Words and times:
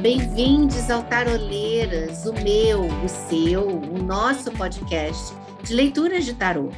bem-vindos 0.00 0.88
ao 0.90 1.02
Taroleiras, 1.08 2.24
o 2.24 2.32
meu, 2.32 2.82
o 2.82 3.08
seu, 3.08 3.66
o 3.66 3.98
nosso 4.00 4.52
podcast 4.52 5.34
de 5.64 5.74
leituras 5.74 6.24
de 6.24 6.34
tarô. 6.34 6.70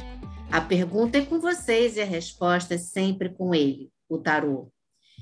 A 0.51 0.59
pergunta 0.59 1.19
é 1.19 1.25
com 1.25 1.39
vocês 1.39 1.97
e 1.97 2.01
a 2.01 2.05
resposta 2.05 2.73
é 2.73 2.77
sempre 2.79 3.29
com 3.29 3.53
ele, 3.53 3.91
o 4.09 4.17
tarô. 4.17 4.73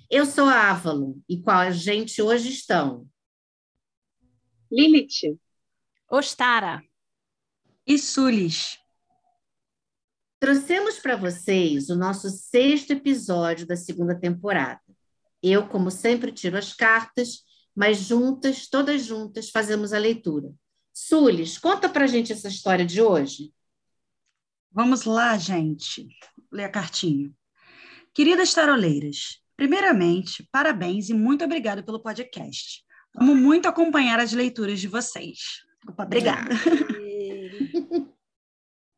Eu 0.09 0.25
sou 0.25 0.45
a 0.45 0.71
Avalon 0.71 1.15
e 1.27 1.41
com 1.41 1.51
a 1.51 1.71
gente 1.71 2.21
hoje 2.21 2.49
estão 2.49 3.05
Lilith, 4.71 5.38
Ostara 6.09 6.81
e 7.85 7.97
Sulis. 7.97 8.77
Trouxemos 10.39 10.99
para 10.99 11.17
vocês 11.17 11.89
o 11.89 11.97
nosso 11.97 12.29
sexto 12.29 12.91
episódio 12.91 13.67
da 13.67 13.75
segunda 13.75 14.17
temporada. 14.17 14.79
Eu, 15.43 15.67
como 15.67 15.91
sempre, 15.91 16.31
tiro 16.31 16.57
as 16.57 16.73
cartas 16.73 17.48
mas 17.75 17.99
juntas, 17.99 18.67
todas 18.67 19.05
juntas, 19.05 19.49
fazemos 19.49 19.93
a 19.93 19.97
leitura. 19.97 20.51
Sulis, 20.93 21.57
conta 21.57 21.87
para 21.87 22.07
gente 22.07 22.33
essa 22.33 22.47
história 22.47 22.85
de 22.85 23.01
hoje. 23.01 23.53
Vamos 24.71 25.05
lá, 25.05 25.37
gente. 25.37 26.07
Ler 26.51 26.65
a 26.65 26.69
cartinha. 26.69 27.31
Queridas 28.13 28.53
taroleiras, 28.53 29.41
primeiramente, 29.55 30.47
parabéns 30.51 31.09
e 31.09 31.13
muito 31.13 31.44
obrigada 31.44 31.81
pelo 31.81 32.02
podcast. 32.02 32.83
Amo 33.16 33.35
muito 33.35 33.67
acompanhar 33.67 34.19
as 34.19 34.33
leituras 34.33 34.79
de 34.79 34.88
vocês. 34.88 35.39
Opa, 35.88 36.03
obrigada. 36.03 36.49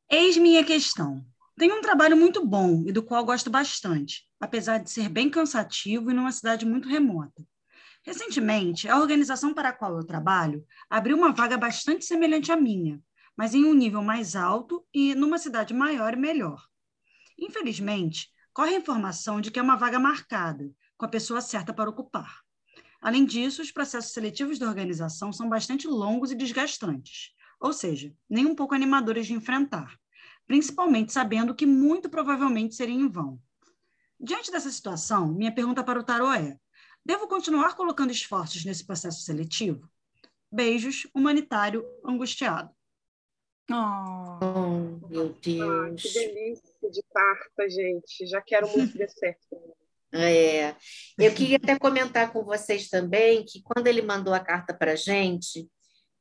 Eis 0.10 0.38
minha 0.38 0.64
questão. 0.64 1.26
Tenho 1.58 1.78
um 1.78 1.82
trabalho 1.82 2.18
muito 2.18 2.46
bom 2.46 2.84
e 2.88 2.92
do 2.92 3.04
qual 3.04 3.24
gosto 3.24 3.50
bastante, 3.50 4.28
apesar 4.40 4.80
de 4.80 4.90
ser 4.90 5.08
bem 5.08 5.30
cansativo 5.30 6.10
e 6.10 6.14
numa 6.14 6.32
cidade 6.32 6.66
muito 6.66 6.90
remota. 6.90 7.46
Recentemente, 8.04 8.90
a 8.90 9.00
organização 9.00 9.54
para 9.54 9.70
a 9.70 9.74
qual 9.74 9.96
eu 9.96 10.04
trabalho 10.04 10.66
abriu 10.90 11.16
uma 11.16 11.32
vaga 11.32 11.58
bastante 11.58 12.04
semelhante 12.04 12.52
à 12.52 12.56
minha, 12.56 13.02
mas 13.38 13.54
em 13.54 13.64
um 13.64 13.74
nível 13.74 14.02
mais 14.02 14.36
alto 14.36 14.86
e 14.94 15.14
numa 15.14 15.38
cidade 15.38 15.74
maior 15.74 16.14
e 16.14 16.18
melhor. 16.18 16.66
Infelizmente, 17.38 18.30
corre 18.54 18.76
a 18.76 18.80
informação 18.80 19.40
de 19.40 19.52
que 19.52 19.60
é 19.60 19.62
uma 19.62 19.76
vaga 19.76 20.00
marcada, 20.00 20.70
com 20.98 21.06
a 21.06 21.10
pessoa 21.10 21.42
certa 21.42 21.74
para 21.74 21.90
ocupar. 21.90 22.42
Além 23.02 23.26
disso, 23.26 23.62
os 23.62 23.72
processos 23.72 24.14
seletivos 24.14 24.60
da 24.60 24.68
organização 24.68 25.32
são 25.32 25.50
bastante 25.50 25.88
longos 25.88 26.32
e 26.32 26.36
desgastantes, 26.36 27.34
ou 27.60 27.74
seja, 27.74 28.14
nem 28.30 28.46
um 28.46 28.56
pouco 28.56 28.76
animadores 28.76 29.28
de 29.28 29.34
enfrentar, 29.34 29.96
principalmente 30.46 31.14
sabendo 31.14 31.56
que 31.56 31.66
muito 31.66 32.10
provavelmente 32.10 32.76
seria 32.76 32.96
em 32.96 33.08
vão. 33.08 33.40
Diante 34.20 34.52
dessa 34.52 34.70
situação, 34.70 35.34
minha 35.34 35.52
pergunta 35.52 35.84
para 35.84 36.00
o 36.00 36.04
Tarô 36.04 36.32
é: 36.32 36.58
Devo 37.06 37.28
continuar 37.28 37.76
colocando 37.76 38.12
esforços 38.12 38.64
nesse 38.64 38.86
processo 38.86 39.22
seletivo? 39.22 39.90
Beijos, 40.52 41.08
humanitário 41.16 41.86
angustiado. 42.06 42.70
Oh, 43.72 44.40
oh 44.44 45.08
meu 45.08 45.30
Deus. 45.42 45.62
Ah, 45.62 45.96
que 45.96 46.14
delícia 46.14 46.92
de 46.92 47.04
carta, 47.14 47.70
gente. 47.70 48.26
Já 48.26 48.42
quero 48.42 48.68
muito 48.70 48.98
ver 48.98 49.10
certo. 49.10 49.40
É, 50.14 50.76
eu 51.18 51.34
queria 51.34 51.56
até 51.56 51.80
comentar 51.80 52.34
com 52.34 52.44
vocês 52.44 52.90
também 52.90 53.46
que 53.46 53.62
quando 53.62 53.88
ele 53.88 54.02
mandou 54.02 54.34
a 54.34 54.42
carta 54.42 54.74
para 54.74 54.92
a 54.92 54.96
gente, 54.98 55.70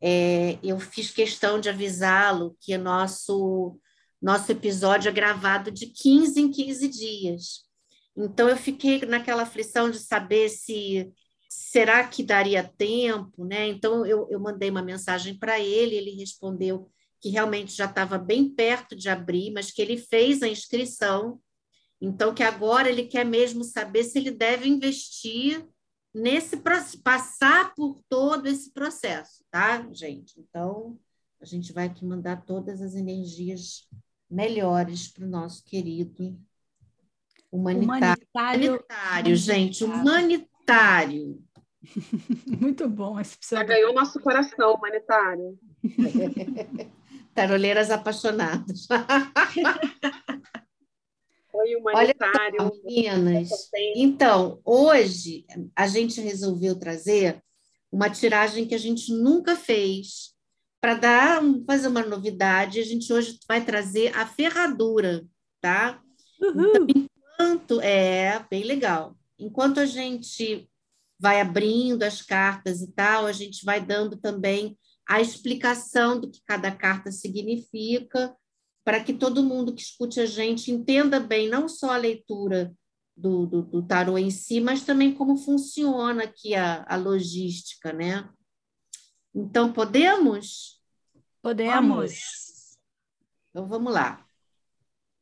é, 0.01 0.59
eu 0.63 0.79
fiz 0.79 1.11
questão 1.11 1.59
de 1.61 1.69
avisá-lo 1.69 2.57
que 2.61 2.79
nosso, 2.79 3.77
nosso 4.23 4.53
episódio 4.53 5.09
é 5.09 5.13
gravado 5.13 5.73
de 5.73 5.87
15 5.87 6.41
em 6.41 6.53
15 6.53 6.89
dias. 6.89 7.70
Então, 8.17 8.49
eu 8.49 8.57
fiquei 8.57 9.01
naquela 9.07 9.43
aflição 9.43 9.91
de 9.91 9.99
saber 9.99 10.49
se 10.49 11.13
será 11.49 12.07
que 12.07 12.23
daria 12.23 12.63
tempo, 12.63 13.45
né? 13.45 13.69
Então, 13.69 14.07
eu, 14.07 14.29
eu 14.31 14.39
mandei 14.39 14.71
uma 14.71 14.83
mensagem 14.83 15.39
para 15.39 15.59
ele, 15.59 15.97
ele 15.97 16.13
respondeu 16.13 16.91
que 17.21 17.29
realmente 17.29 17.77
já 17.77 17.85
estava 17.85 18.19
bem 18.19 18.49
perto 18.49 18.97
de 18.97 19.09
abrir, 19.09 19.53
mas 19.53 19.71
que 19.71 19.83
ele 19.83 19.97
fez 19.97 20.43
a 20.43 20.49
inscrição, 20.49 21.41
então 22.01 22.33
que 22.33 22.43
agora 22.43 22.89
ele 22.89 23.05
quer 23.05 23.25
mesmo 23.25 23.63
saber 23.63 24.05
se 24.05 24.19
ele 24.19 24.31
deve 24.31 24.69
investir 24.69 25.67
nesse 26.15 26.57
passar 27.03 27.75
por 27.75 28.01
todo 28.09 28.47
esse 28.47 28.73
processo, 28.73 29.45
tá, 29.51 29.87
gente? 29.93 30.41
Então, 30.41 30.99
a 31.41 31.45
gente 31.45 31.73
vai 31.73 31.87
aqui 31.87 32.05
mandar 32.05 32.45
todas 32.45 32.81
as 32.81 32.95
energias 32.95 33.87
melhores 34.29 35.09
para 35.09 35.25
o 35.25 35.29
nosso 35.29 35.65
querido 35.65 36.39
Humanitário. 37.53 38.05
Humanitário, 38.35 38.69
humanitário 38.71 39.37
gente, 39.37 39.85
humanitário. 39.85 41.43
Muito 42.61 42.89
bom 42.89 43.19
esse 43.19 43.37
Já 43.51 43.65
ganhou 43.65 43.93
nosso 43.93 44.21
coração, 44.21 44.75
humanitário. 44.75 45.59
Taroleiras 47.35 47.91
apaixonadas. 47.91 48.87
Oi, 51.53 51.75
humanitário. 51.77 52.57
Olha 52.61 52.71
só, 52.71 52.77
meninas. 52.85 53.49
Então, 53.97 54.61
hoje 54.65 55.45
a 55.75 55.89
gente 55.89 56.21
resolveu 56.21 56.79
trazer 56.79 57.43
uma 57.91 58.09
tiragem 58.09 58.67
que 58.67 58.75
a 58.75 58.79
gente 58.79 59.13
nunca 59.13 59.57
fez 59.57 60.33
para 60.81 60.95
dar 60.95 61.43
fazer 61.67 61.89
uma 61.89 62.05
novidade. 62.05 62.79
A 62.79 62.85
gente 62.85 63.13
hoje 63.13 63.39
vai 63.49 63.65
trazer 63.65 64.17
a 64.17 64.25
ferradura, 64.27 65.27
tá? 65.61 66.01
Uhum. 66.41 66.87
Então, 66.89 67.07
enquanto 67.41 67.81
é 67.81 68.45
bem 68.51 68.65
legal. 68.65 69.17
Enquanto 69.39 69.81
a 69.81 69.87
gente 69.87 70.69
vai 71.19 71.41
abrindo 71.41 72.03
as 72.03 72.21
cartas 72.21 72.83
e 72.83 72.93
tal, 72.93 73.27
a 73.27 73.33
gente 73.33 73.65
vai 73.65 73.81
dando 73.81 74.17
também 74.17 74.79
a 75.09 75.21
explicação 75.21 76.21
do 76.21 76.31
que 76.31 76.43
cada 76.45 76.71
carta 76.71 77.11
significa, 77.11 78.35
para 78.85 79.03
que 79.03 79.15
todo 79.15 79.43
mundo 79.43 79.75
que 79.75 79.83
escute 79.83 80.21
a 80.21 80.27
gente 80.27 80.71
entenda 80.71 81.19
bem 81.19 81.49
não 81.49 81.69
só 81.69 81.93
a 81.93 81.97
leitura 81.97 82.75
do, 83.17 83.47
do, 83.47 83.63
do 83.63 83.83
tarô 83.83 84.17
em 84.19 84.31
si, 84.31 84.61
mas 84.61 84.85
também 84.85 85.13
como 85.13 85.37
funciona 85.37 86.25
aqui 86.25 86.55
a, 86.55 86.85
a 86.89 86.97
logística, 86.97 87.93
né? 87.93 88.29
Então, 89.35 89.73
podemos? 89.73 90.81
Podemos. 91.43 92.77
Então, 93.51 93.67
vamos 93.67 93.93
lá. 93.93 94.30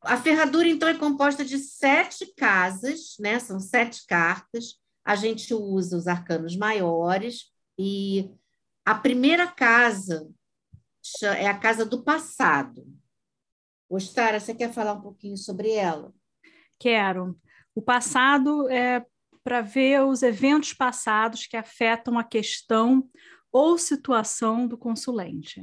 A 0.08 0.16
ferradura, 0.16 0.66
então, 0.66 0.88
é 0.88 0.96
composta 0.96 1.44
de 1.44 1.58
sete 1.58 2.32
casas, 2.34 3.16
né? 3.20 3.38
São 3.38 3.60
sete 3.60 4.06
cartas. 4.06 4.80
A 5.04 5.14
gente 5.14 5.52
usa 5.52 5.98
os 5.98 6.06
arcanos 6.06 6.56
maiores 6.56 7.52
e 7.78 8.30
a 8.86 8.94
primeira 8.94 9.46
casa 9.46 10.26
é 11.36 11.46
a 11.46 11.58
casa 11.58 11.84
do 11.84 12.02
passado. 12.02 12.86
Ostara, 13.86 14.40
você 14.40 14.54
quer 14.54 14.72
falar 14.72 14.94
um 14.94 15.02
pouquinho 15.02 15.36
sobre 15.36 15.72
ela? 15.72 16.10
Quero. 16.78 17.38
O 17.74 17.82
passado 17.82 18.66
é 18.70 19.04
para 19.44 19.60
ver 19.60 20.02
os 20.04 20.22
eventos 20.22 20.72
passados 20.72 21.46
que 21.46 21.56
afetam 21.56 22.18
a 22.18 22.24
questão 22.24 23.06
ou 23.52 23.76
situação 23.76 24.66
do 24.66 24.78
consulente. 24.78 25.62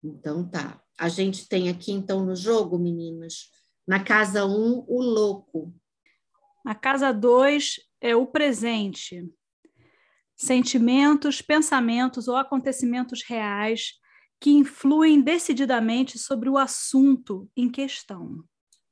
Então 0.00 0.48
tá. 0.48 0.80
A 0.98 1.08
gente 1.08 1.48
tem 1.48 1.68
aqui, 1.68 1.92
então, 1.92 2.24
no 2.24 2.34
jogo, 2.34 2.78
meninas, 2.78 3.50
na 3.86 4.02
casa 4.02 4.44
1, 4.44 4.48
um, 4.48 4.84
o 4.88 5.02
louco. 5.02 5.74
Na 6.64 6.74
casa 6.74 7.12
2 7.12 7.80
é 8.00 8.16
o 8.16 8.26
presente. 8.26 9.24
Sentimentos, 10.34 11.40
pensamentos 11.40 12.28
ou 12.28 12.36
acontecimentos 12.36 13.22
reais 13.22 13.92
que 14.40 14.50
influem 14.50 15.20
decididamente 15.20 16.18
sobre 16.18 16.48
o 16.48 16.58
assunto 16.58 17.48
em 17.56 17.70
questão. 17.70 18.44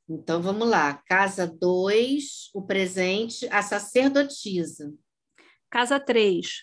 Então 0.09 0.41
vamos 0.41 0.69
lá. 0.69 0.95
Casa 1.07 1.47
2, 1.47 2.51
o 2.55 2.63
presente, 2.63 3.49
a 3.51 3.63
sacerdotisa. 3.63 4.93
Casa 5.71 5.99
3, 5.99 6.63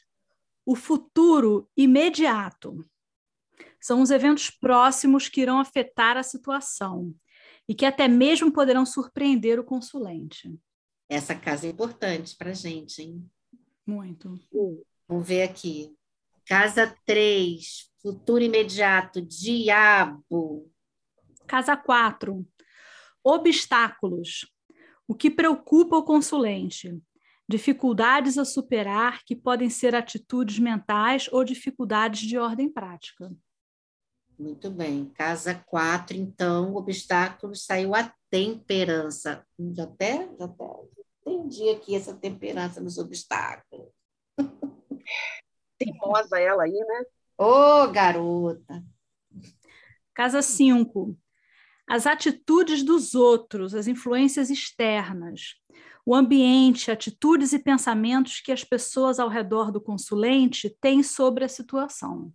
o 0.65 0.75
futuro 0.75 1.69
imediato. 1.75 2.86
São 3.81 4.01
os 4.01 4.12
eventos 4.12 4.50
próximos 4.51 5.28
que 5.28 5.42
irão 5.42 5.60
afetar 5.60 6.16
a 6.16 6.24
situação 6.24 7.13
e 7.68 7.74
que 7.74 7.86
até 7.86 8.07
mesmo 8.07 8.51
poderão 8.51 8.86
surpreender 8.86 9.60
o 9.60 9.63
consulente. 9.63 10.54
Essa 11.10 11.36
casa 11.36 11.68
é 11.68 11.72
importante 11.72 12.36
para 12.38 12.51
a 12.51 12.54
gente, 12.54 13.01
hein? 13.01 13.30
Muito. 13.86 14.39
Vamos 15.07 15.28
ver 15.28 15.44
aqui. 15.44 15.94
Casa 16.45 16.95
3, 17.06 17.92
futuro 18.01 18.44
imediato, 18.44 19.22
diabo. 19.22 20.72
Casa 21.48 21.75
4, 21.75 22.48
obstáculos. 23.24 24.45
O 25.07 25.16
que 25.16 25.30
preocupa 25.30 25.98
o 25.98 26.04
consulente? 26.04 26.98
Dificuldades 27.48 28.38
a 28.38 28.45
superar, 28.45 29.24
que 29.25 29.36
podem 29.36 29.69
ser 29.69 29.94
atitudes 29.94 30.60
mentais 30.60 31.27
ou 31.31 31.44
dificuldades 31.44 32.22
de 32.22 32.38
ordem 32.38 32.72
prática. 32.72 33.30
Muito 34.41 34.71
bem. 34.71 35.05
Casa 35.13 35.53
4, 35.53 36.17
então, 36.17 36.73
obstáculo 36.75 37.55
saiu 37.55 37.93
a 37.93 38.11
temperança. 38.27 39.45
Já 39.75 39.83
até, 39.83 40.27
já 40.35 40.45
até 40.45 40.65
entendi 41.23 41.69
aqui 41.69 41.95
essa 41.95 42.15
temperança 42.15 42.81
nos 42.81 42.97
obstáculos. 42.97 43.91
Teimosa 45.77 46.39
ela 46.39 46.63
aí, 46.63 46.71
né? 46.71 47.05
Ô, 47.38 47.83
oh, 47.83 47.91
garota! 47.91 48.83
Casa 50.11 50.41
5. 50.41 51.15
As 51.88 52.07
atitudes 52.07 52.81
dos 52.81 53.13
outros, 53.13 53.75
as 53.75 53.85
influências 53.85 54.49
externas, 54.49 55.53
o 56.03 56.15
ambiente, 56.15 56.89
atitudes 56.89 57.53
e 57.53 57.59
pensamentos 57.59 58.41
que 58.41 58.51
as 58.51 58.63
pessoas 58.63 59.19
ao 59.19 59.29
redor 59.29 59.71
do 59.71 59.79
consulente 59.79 60.75
têm 60.81 61.03
sobre 61.03 61.45
a 61.45 61.49
situação. 61.49 62.33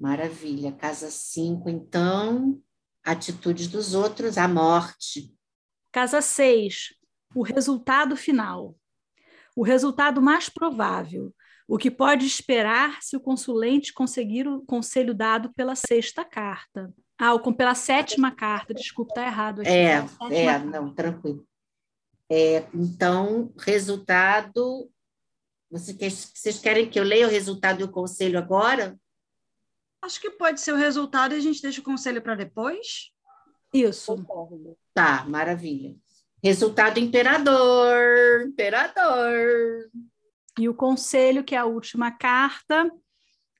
Maravilha. 0.00 0.72
Casa 0.72 1.10
5, 1.10 1.68
então, 1.68 2.58
atitudes 3.04 3.68
dos 3.68 3.92
outros, 3.92 4.38
a 4.38 4.48
morte. 4.48 5.30
Casa 5.92 6.22
6, 6.22 6.94
o 7.34 7.42
resultado 7.42 8.16
final. 8.16 8.74
O 9.54 9.62
resultado 9.62 10.22
mais 10.22 10.48
provável, 10.48 11.34
o 11.68 11.76
que 11.76 11.90
pode 11.90 12.24
esperar 12.24 13.02
se 13.02 13.14
o 13.14 13.20
consulente 13.20 13.92
conseguir 13.92 14.48
o 14.48 14.62
conselho 14.62 15.12
dado 15.12 15.52
pela 15.52 15.74
sexta 15.74 16.24
carta. 16.24 16.90
Ah, 17.18 17.38
pela 17.52 17.74
sétima 17.74 18.30
carta, 18.30 18.72
desculpa, 18.72 19.12
está 19.12 19.26
errado. 19.26 19.60
Aqui, 19.60 19.68
é, 19.68 20.02
é, 20.30 20.46
carta. 20.46 20.66
não, 20.66 20.94
tranquilo. 20.94 21.46
É, 22.30 22.64
então, 22.72 23.52
resultado. 23.58 24.90
Vocês 25.70 26.58
querem 26.58 26.88
que 26.88 26.98
eu 26.98 27.04
leia 27.04 27.26
o 27.26 27.30
resultado 27.30 27.80
e 27.80 27.84
o 27.84 27.90
conselho 27.90 28.38
agora? 28.38 28.98
Acho 30.02 30.20
que 30.20 30.30
pode 30.30 30.60
ser 30.60 30.72
o 30.72 30.76
resultado 30.76 31.34
e 31.34 31.38
a 31.38 31.40
gente 31.40 31.60
deixa 31.60 31.80
o 31.80 31.84
conselho 31.84 32.22
para 32.22 32.34
depois. 32.34 33.10
Isso. 33.72 34.24
Tá, 34.94 35.24
maravilha. 35.28 35.94
Resultado 36.42 36.98
imperador, 36.98 38.42
imperador. 38.46 39.90
E 40.58 40.68
o 40.68 40.74
conselho, 40.74 41.44
que 41.44 41.54
é 41.54 41.58
a 41.58 41.66
última 41.66 42.10
carta, 42.10 42.90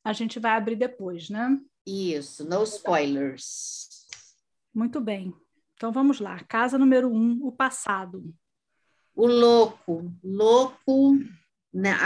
a 0.02 0.12
gente 0.12 0.38
vai 0.38 0.52
abrir 0.52 0.76
depois, 0.76 1.28
né? 1.28 1.58
Isso, 1.86 2.48
no 2.48 2.62
spoilers. 2.64 4.06
Muito 4.74 5.00
bem. 5.00 5.34
Então 5.74 5.92
vamos 5.92 6.20
lá. 6.20 6.42
Casa 6.44 6.78
número 6.78 7.10
um, 7.12 7.38
o 7.42 7.52
passado. 7.52 8.34
O 9.14 9.26
louco, 9.26 10.10
louco, 10.22 11.18
né? 11.72 11.96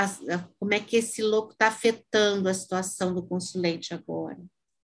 como 0.59 0.75
é 0.75 0.81
que 0.81 0.97
esse 0.97 1.23
louco 1.23 1.53
está 1.53 1.69
afetando 1.69 2.49
a 2.49 2.55
situação 2.55 3.15
do 3.15 3.27
consulente 3.27 3.95
agora? 3.95 4.39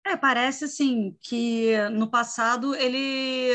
É, 0.06 0.16
parece 0.16 0.66
assim 0.66 1.18
que 1.22 1.76
no 1.90 2.10
passado 2.10 2.76
ele 2.76 3.54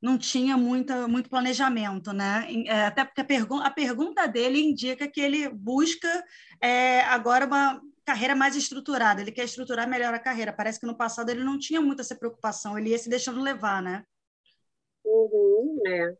não 0.00 0.16
tinha 0.16 0.56
muita, 0.56 1.06
muito 1.06 1.28
planejamento, 1.28 2.12
né? 2.12 2.46
É, 2.66 2.86
até 2.86 3.04
porque 3.04 3.20
a, 3.20 3.24
pergun 3.24 3.60
a 3.60 3.70
pergunta 3.70 4.26
dele 4.26 4.60
indica 4.60 5.08
que 5.08 5.20
ele 5.20 5.48
busca 5.48 6.24
é, 6.62 7.00
agora 7.02 7.46
uma 7.46 7.80
carreira 8.04 8.34
mais 8.34 8.56
estruturada, 8.56 9.20
ele 9.20 9.32
quer 9.32 9.44
estruturar 9.44 9.88
melhor 9.88 10.14
a 10.14 10.18
carreira. 10.18 10.52
Parece 10.52 10.80
que 10.80 10.86
no 10.86 10.96
passado 10.96 11.30
ele 11.30 11.44
não 11.44 11.58
tinha 11.58 11.80
muita 11.80 12.02
essa 12.02 12.16
preocupação, 12.16 12.78
ele 12.78 12.90
ia 12.90 12.98
se 12.98 13.08
deixando 13.08 13.42
levar, 13.42 13.82
né? 13.82 14.04
Uhum, 15.04 15.80
é. 15.86 16.16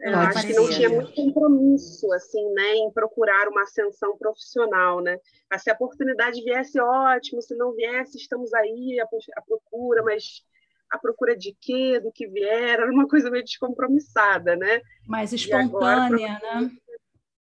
Eu 0.00 0.16
acho 0.16 0.46
que 0.46 0.52
não 0.54 0.70
tinha 0.70 0.88
muito 0.88 1.12
compromisso, 1.12 2.12
assim, 2.12 2.48
né, 2.52 2.76
em 2.76 2.90
procurar 2.92 3.48
uma 3.48 3.62
ascensão 3.62 4.16
profissional, 4.16 5.00
né? 5.00 5.18
Ah, 5.50 5.58
se 5.58 5.70
a 5.70 5.74
oportunidade 5.74 6.40
viesse, 6.42 6.80
ótimo, 6.80 7.42
se 7.42 7.56
não 7.56 7.74
viesse, 7.74 8.16
estamos 8.16 8.54
aí 8.54 9.00
à 9.00 9.42
procura, 9.42 10.04
mas 10.04 10.44
a 10.90 10.98
procura 10.98 11.36
de 11.36 11.56
quê, 11.60 11.98
do 12.00 12.12
que 12.12 12.28
vier, 12.28 12.74
era 12.74 12.90
uma 12.90 13.08
coisa 13.08 13.28
meio 13.28 13.44
descompromissada, 13.44 14.54
né? 14.56 14.80
Mais 15.06 15.32
espontânea, 15.32 16.34
agora, 16.34 16.60
né? 16.60 16.70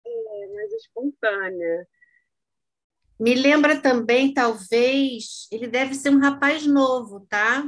É, 0.06 0.54
mais 0.54 0.72
espontânea. 0.72 1.88
Me 3.18 3.34
lembra 3.34 3.80
também, 3.80 4.32
talvez, 4.32 5.48
ele 5.50 5.66
deve 5.66 5.94
ser 5.94 6.10
um 6.10 6.20
rapaz 6.20 6.66
novo, 6.66 7.26
tá? 7.28 7.64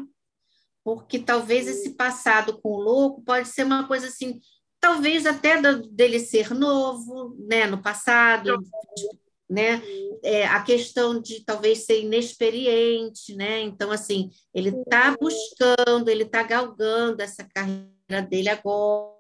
Porque 0.85 1.19
talvez 1.19 1.67
esse 1.67 1.95
passado 1.95 2.61
com 2.61 2.71
o 2.71 2.81
louco 2.81 3.23
pode 3.23 3.49
ser 3.49 3.65
uma 3.65 3.87
coisa 3.87 4.07
assim, 4.07 4.41
talvez 4.87 5.27
até 5.27 5.61
dele 5.91 6.21
ser 6.21 6.55
novo, 6.55 7.37
né, 7.49 7.67
no 7.67 7.83
passado, 7.83 8.57
né? 9.51 9.83
É, 10.23 10.47
a 10.47 10.63
questão 10.63 11.21
de 11.21 11.45
talvez 11.45 11.85
ser 11.85 12.03
inexperiente, 12.03 13.35
né? 13.35 13.63
Então, 13.63 13.91
assim, 13.91 14.31
ele 14.55 14.69
está 14.69 15.17
buscando, 15.21 16.09
ele 16.09 16.23
está 16.23 16.45
galgando 16.45 17.21
essa 17.21 17.45
carreira 17.53 18.23
dele 18.31 18.49
agora, 18.49 19.13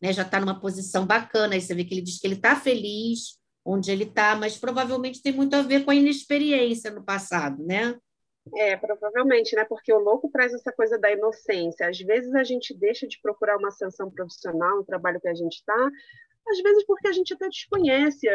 né? 0.00 0.12
Já 0.12 0.22
está 0.22 0.38
numa 0.38 0.60
posição 0.60 1.06
bacana. 1.06 1.54
Aí 1.54 1.62
você 1.62 1.74
vê 1.74 1.84
que 1.84 1.94
ele 1.94 2.02
diz 2.02 2.18
que 2.18 2.26
ele 2.26 2.34
está 2.34 2.54
feliz 2.54 3.38
onde 3.64 3.90
ele 3.90 4.04
está, 4.04 4.36
mas 4.36 4.58
provavelmente 4.58 5.22
tem 5.22 5.32
muito 5.32 5.54
a 5.54 5.62
ver 5.62 5.86
com 5.86 5.90
a 5.90 5.94
inexperiência 5.94 6.90
no 6.90 7.02
passado, 7.02 7.64
né? 7.64 7.96
É, 8.56 8.76
provavelmente, 8.76 9.54
né? 9.54 9.64
Porque 9.64 9.92
o 9.92 9.98
louco 9.98 10.28
traz 10.28 10.52
essa 10.52 10.72
coisa 10.72 10.98
da 10.98 11.12
inocência. 11.12 11.88
Às 11.88 11.98
vezes 11.98 12.34
a 12.34 12.42
gente 12.42 12.76
deixa 12.76 13.06
de 13.06 13.20
procurar 13.20 13.56
uma 13.56 13.68
ascensão 13.68 14.10
profissional 14.10 14.78
no 14.78 14.84
trabalho 14.84 15.20
que 15.20 15.28
a 15.28 15.34
gente 15.34 15.54
está, 15.54 15.90
às 16.48 16.60
vezes 16.60 16.84
porque 16.84 17.08
a 17.08 17.12
gente 17.12 17.32
até 17.34 17.48
desconhece 17.48 18.26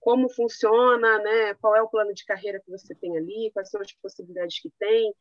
como 0.00 0.28
funciona, 0.28 1.18
né? 1.18 1.54
Qual 1.54 1.74
é 1.74 1.80
o 1.80 1.88
plano 1.88 2.12
de 2.12 2.26
carreira 2.26 2.60
que 2.60 2.70
você 2.70 2.94
tem 2.94 3.16
ali, 3.16 3.50
quais 3.54 3.70
são 3.70 3.80
as 3.80 3.90
possibilidades 3.92 4.60
que 4.60 4.70
tem. 4.78 5.14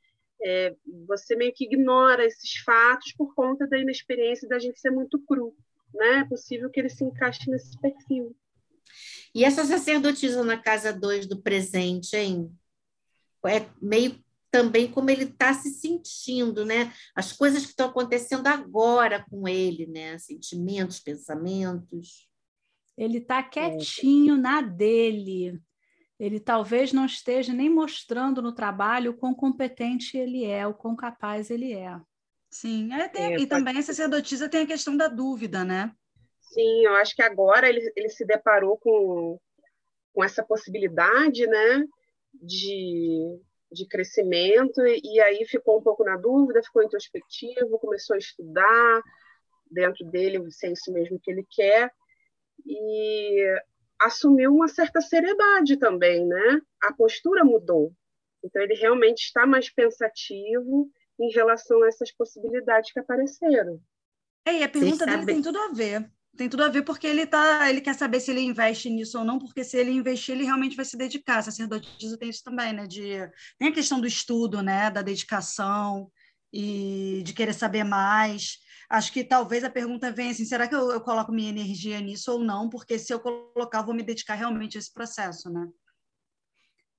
É, 0.46 0.76
você 1.08 1.38
meio 1.38 1.54
que 1.54 1.64
ignora 1.64 2.26
esses 2.26 2.58
fatos 2.58 3.14
por 3.14 3.34
conta 3.34 3.66
da 3.66 3.78
inexperiência 3.78 4.48
da 4.48 4.60
gente 4.60 4.78
ser 4.80 4.92
muito 4.92 5.18
cru, 5.26 5.56
né? 5.94 6.20
É 6.20 6.26
possível 6.26 6.70
que 6.70 6.82
ele 6.82 6.90
se 6.90 7.04
encaixe 7.06 7.50
nesse 7.50 7.80
perfil. 7.80 8.36
E 9.34 9.46
essa 9.46 9.64
sacerdotisa 9.64 10.44
na 10.44 10.62
casa 10.62 10.92
2 10.92 11.28
do 11.28 11.42
presente, 11.42 12.16
hein? 12.18 12.52
É 13.46 13.66
meio 13.82 14.23
também 14.54 14.88
como 14.88 15.10
ele 15.10 15.24
está 15.24 15.52
se 15.52 15.72
sentindo, 15.72 16.64
né? 16.64 16.94
As 17.16 17.34
coisas 17.34 17.64
que 17.64 17.72
estão 17.72 17.90
acontecendo 17.90 18.46
agora 18.46 19.26
com 19.28 19.48
ele, 19.48 19.88
né? 19.88 20.20
Sentimentos, 20.20 21.00
pensamentos. 21.00 22.30
Ele 22.96 23.18
está 23.18 23.40
é. 23.40 23.44
quietinho 23.50 24.36
é. 24.36 24.38
na 24.38 24.62
dele. 24.62 25.60
Ele 26.20 26.40
talvez 26.40 26.94
não 26.94 27.08
esteja 27.08 27.52
nem 27.52 27.68
mostrando 27.68 28.44
no 28.44 28.54
trabalho 28.54 29.10
o 29.10 29.18
quão 29.18 29.34
competente 29.34 30.20
ele 30.20 30.46
é, 30.46 30.68
o 30.68 30.74
quão 30.76 30.96
capaz 30.96 31.50
ele 31.50 31.74
é. 31.74 32.00
Sim, 32.52 32.94
é, 32.94 33.10
tem, 33.10 33.34
é, 33.34 33.40
e 33.40 33.48
também 33.48 33.80
a 33.80 33.82
sacerdotisa 33.82 34.48
tem 34.48 34.62
a 34.62 34.68
questão 34.68 34.96
da 34.96 35.08
dúvida, 35.08 35.66
né? 35.66 35.92
Sim, 36.40 36.86
eu 36.86 36.94
acho 36.98 37.16
que 37.16 37.24
agora 37.24 37.68
ele, 37.68 37.92
ele 37.96 38.10
se 38.10 38.24
deparou 38.24 38.78
com, 38.78 39.40
com 40.14 40.24
essa 40.24 40.44
possibilidade, 40.44 41.48
né, 41.48 41.84
de, 42.32 43.42
de 43.74 43.88
crescimento, 43.88 44.86
e, 44.86 45.02
e 45.04 45.22
aí 45.22 45.46
ficou 45.46 45.80
um 45.80 45.84
pouco 45.84 46.04
na 46.04 46.16
dúvida, 46.18 46.64
ficou 46.64 46.84
introspectivo, 46.84 47.80
começou 47.80 48.16
a 48.16 48.20
estudar 48.20 49.02
dentro 49.70 50.06
dele 50.06 50.40
se 50.52 50.68
é 50.68 50.72
isso 50.72 50.92
mesmo 50.94 51.20
que 51.22 51.32
ele 51.32 51.46
quer, 51.50 51.92
e 52.66 53.62
assumiu 54.00 54.54
uma 54.54 54.68
certa 54.68 55.02
seriedade 55.02 55.78
também, 55.78 56.26
né? 56.26 56.62
A 56.82 56.94
postura 56.94 57.44
mudou. 57.44 57.92
Então 58.44 58.62
ele 58.62 58.76
realmente 58.76 59.24
está 59.24 59.46
mais 59.46 59.70
pensativo 59.70 60.90
em 61.20 61.32
relação 61.32 61.82
a 61.84 61.88
essas 61.88 62.12
possibilidades 62.12 62.92
que 62.92 63.00
apareceram. 63.00 63.80
É, 64.46 64.60
e 64.60 64.64
a 64.64 64.70
pergunta 64.70 65.06
dele 65.06 65.26
tem 65.26 65.42
tudo 65.42 65.58
a 65.58 65.70
ver. 65.70 66.10
Tem 66.36 66.50
tudo 66.50 66.64
a 66.64 66.70
ver 66.70 66.84
porque 66.84 67.06
ele 67.06 67.28
tá, 67.28 67.70
ele 67.70 67.80
quer 67.80 67.94
saber 67.94 68.20
se 68.20 68.32
ele 68.32 68.42
investe 68.42 68.90
nisso 68.90 69.20
ou 69.20 69.26
não, 69.26 69.38
porque 69.38 69.64
se 69.64 69.78
ele 69.78 69.92
investir, 69.92 70.34
ele 70.34 70.46
realmente 70.46 70.76
vai 70.76 70.86
se 70.86 70.98
dedicar. 70.98 71.38
A 71.38 71.44
sacerdotisa 71.44 72.18
tem 72.18 72.30
isso 72.30 72.44
também, 72.44 72.74
né? 72.74 72.88
De, 72.88 73.30
tem 73.60 73.68
a 73.70 73.74
questão 73.74 74.02
do 74.02 74.08
estudo, 74.08 74.62
né? 74.62 74.90
Da 74.90 75.02
dedicação 75.02 76.12
e 76.52 77.22
de 77.24 77.34
querer 77.34 77.54
saber 77.54 77.84
mais 77.84 78.58
acho 78.94 79.12
que 79.12 79.24
talvez 79.24 79.64
a 79.64 79.70
pergunta 79.70 80.12
venha 80.12 80.32
assim: 80.32 80.46
será 80.46 80.68
que 80.68 80.76
eu, 80.76 80.92
eu 80.92 81.02
coloco 81.02 81.32
minha 81.32 81.50
energia 81.50 82.00
nisso 82.00 82.32
ou 82.32 82.40
não? 82.40 82.70
Porque 82.70 83.00
se 83.00 83.14
eu 83.14 83.20
colocar, 83.20 83.80
eu 83.80 83.86
vou 83.86 83.96
me 83.96 84.04
dedicar 84.04 84.36
realmente 84.36 84.78
a 84.78 84.80
esse 84.80 84.94
processo, 84.94 85.50
né? 85.50 85.68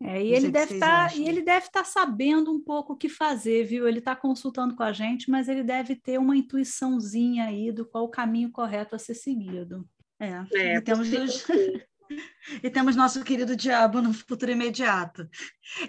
É, 0.02 0.22
e, 0.22 0.34
ele 0.34 0.50
deve 0.50 0.78
tá, 0.78 1.08
e 1.14 1.28
ele 1.28 1.40
deve 1.40 1.66
estar 1.66 1.82
tá 1.82 1.84
sabendo 1.84 2.52
um 2.52 2.60
pouco 2.60 2.92
o 2.92 2.96
que 2.96 3.08
fazer, 3.08 3.64
viu? 3.64 3.88
Ele 3.88 4.00
está 4.00 4.14
consultando 4.14 4.74
com 4.74 4.82
a 4.82 4.92
gente, 4.92 5.30
mas 5.30 5.48
ele 5.48 5.62
deve 5.62 5.94
ter 5.96 6.18
uma 6.18 6.36
intuiçãozinha 6.36 7.46
aí 7.46 7.72
do 7.72 7.86
qual 7.86 8.04
o 8.04 8.10
caminho 8.10 8.50
correto 8.50 8.94
a 8.94 8.98
ser 8.98 9.14
seguido. 9.14 9.88
É, 10.18 10.44
é 10.52 10.76
e, 10.76 10.80
temos 10.80 11.12
os... 11.12 11.46
e 12.62 12.70
temos 12.70 12.96
nosso 12.96 13.22
querido 13.24 13.56
diabo 13.56 14.02
no 14.02 14.12
futuro 14.12 14.50
imediato. 14.50 15.28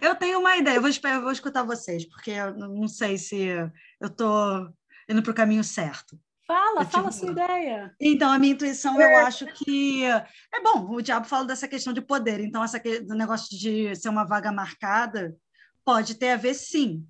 Eu 0.01 0.15
tenho 0.15 0.39
uma 0.39 0.55
ideia, 0.55 0.77
eu 0.77 0.81
vou, 0.81 0.89
eu 0.89 1.21
vou 1.21 1.31
escutar 1.31 1.63
vocês, 1.63 2.05
porque 2.05 2.31
eu 2.31 2.55
não 2.55 2.87
sei 2.87 3.17
se 3.17 3.37
eu 3.37 4.07
estou 4.07 4.69
indo 5.09 5.21
para 5.21 5.31
o 5.31 5.35
caminho 5.35 5.63
certo. 5.63 6.19
Fala, 6.47 6.81
eu, 6.81 6.85
fala 6.85 7.09
a 7.09 7.11
sua 7.11 7.31
ideia. 7.31 7.95
Então, 7.99 8.31
a 8.31 8.37
minha 8.37 8.53
intuição, 8.53 8.99
eu 9.01 9.17
acho 9.17 9.45
que. 9.47 10.03
É 10.03 10.61
bom, 10.63 10.91
o 10.91 11.01
diabo 11.01 11.25
fala 11.25 11.45
dessa 11.45 11.67
questão 11.67 11.91
de 11.91 12.01
poder, 12.01 12.39
então, 12.39 12.63
essa 12.63 12.79
do 12.79 13.15
negócio 13.15 13.57
de 13.57 13.95
ser 13.95 14.09
uma 14.09 14.25
vaga 14.25 14.51
marcada 14.51 15.35
pode 15.83 16.15
ter 16.15 16.31
a 16.31 16.37
ver, 16.37 16.53
sim. 16.53 17.05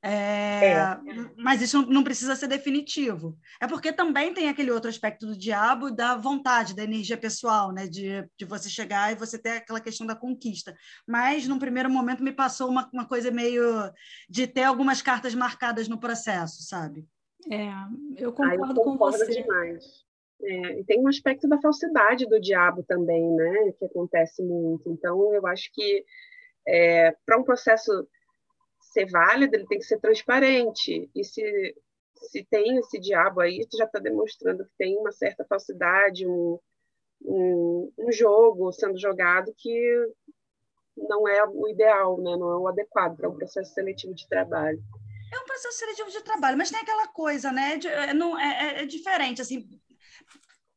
É, 0.00 0.70
é. 0.70 0.98
Mas 1.36 1.60
isso 1.60 1.82
não 1.86 2.04
precisa 2.04 2.36
ser 2.36 2.46
definitivo. 2.46 3.36
É 3.60 3.66
porque 3.66 3.92
também 3.92 4.32
tem 4.32 4.48
aquele 4.48 4.70
outro 4.70 4.88
aspecto 4.88 5.26
do 5.26 5.36
diabo 5.36 5.90
da 5.90 6.16
vontade, 6.16 6.74
da 6.74 6.84
energia 6.84 7.16
pessoal, 7.16 7.72
né? 7.72 7.86
De, 7.86 8.24
de 8.36 8.44
você 8.44 8.70
chegar 8.70 9.12
e 9.12 9.16
você 9.16 9.38
ter 9.38 9.58
aquela 9.58 9.80
questão 9.80 10.06
da 10.06 10.14
conquista. 10.14 10.74
Mas, 11.06 11.48
num 11.48 11.58
primeiro 11.58 11.90
momento, 11.90 12.22
me 12.22 12.32
passou 12.32 12.68
uma, 12.70 12.88
uma 12.92 13.06
coisa 13.06 13.30
meio 13.30 13.64
de 14.28 14.46
ter 14.46 14.64
algumas 14.64 15.02
cartas 15.02 15.34
marcadas 15.34 15.88
no 15.88 15.98
processo, 15.98 16.62
sabe? 16.62 17.04
É, 17.50 17.70
eu 18.16 18.32
concordo, 18.32 18.64
ah, 18.64 18.68
eu 18.68 18.74
concordo 18.74 18.82
com 18.82 18.96
você. 18.98 19.42
demais. 19.42 20.04
É, 20.40 20.80
e 20.80 20.84
tem 20.84 21.00
um 21.00 21.08
aspecto 21.08 21.48
da 21.48 21.60
falsidade 21.60 22.26
do 22.26 22.40
diabo 22.40 22.82
também, 22.82 23.28
né? 23.34 23.72
Que 23.78 23.86
acontece 23.86 24.42
muito. 24.42 24.90
Então, 24.90 25.34
eu 25.34 25.46
acho 25.46 25.70
que 25.72 26.04
é, 26.66 27.12
para 27.24 27.38
um 27.38 27.42
processo 27.42 28.06
ser 28.92 29.06
válido, 29.06 29.54
ele 29.54 29.66
tem 29.66 29.78
que 29.78 29.84
ser 29.84 29.98
transparente. 29.98 31.10
E 31.14 31.24
se, 31.24 31.74
se 32.14 32.44
tem 32.44 32.78
esse 32.78 32.98
diabo 32.98 33.40
aí, 33.40 33.66
tu 33.68 33.76
já 33.76 33.84
está 33.84 33.98
demonstrando 33.98 34.64
que 34.64 34.72
tem 34.78 34.96
uma 34.96 35.12
certa 35.12 35.44
falsidade, 35.44 36.26
um, 36.26 36.58
um, 37.24 37.92
um, 37.98 38.12
jogo 38.12 38.72
sendo 38.72 38.98
jogado 38.98 39.52
que 39.56 40.12
não 40.96 41.28
é 41.28 41.44
o 41.44 41.68
ideal, 41.68 42.16
né? 42.18 42.36
não 42.36 42.52
é 42.52 42.56
o 42.56 42.68
adequado 42.68 43.16
para 43.16 43.28
um 43.28 43.36
processo 43.36 43.72
seletivo 43.72 44.14
de 44.14 44.28
trabalho. 44.28 44.82
É 45.32 45.38
um 45.38 45.44
processo 45.44 45.78
seletivo 45.78 46.10
de 46.10 46.22
trabalho, 46.22 46.56
mas 46.56 46.70
tem 46.70 46.80
aquela 46.80 47.06
coisa, 47.08 47.52
né? 47.52 47.76
De, 47.76 47.88
é, 47.88 48.10
é, 48.10 48.46
é, 48.46 48.82
é 48.82 48.86
diferente, 48.86 49.42
assim, 49.42 49.68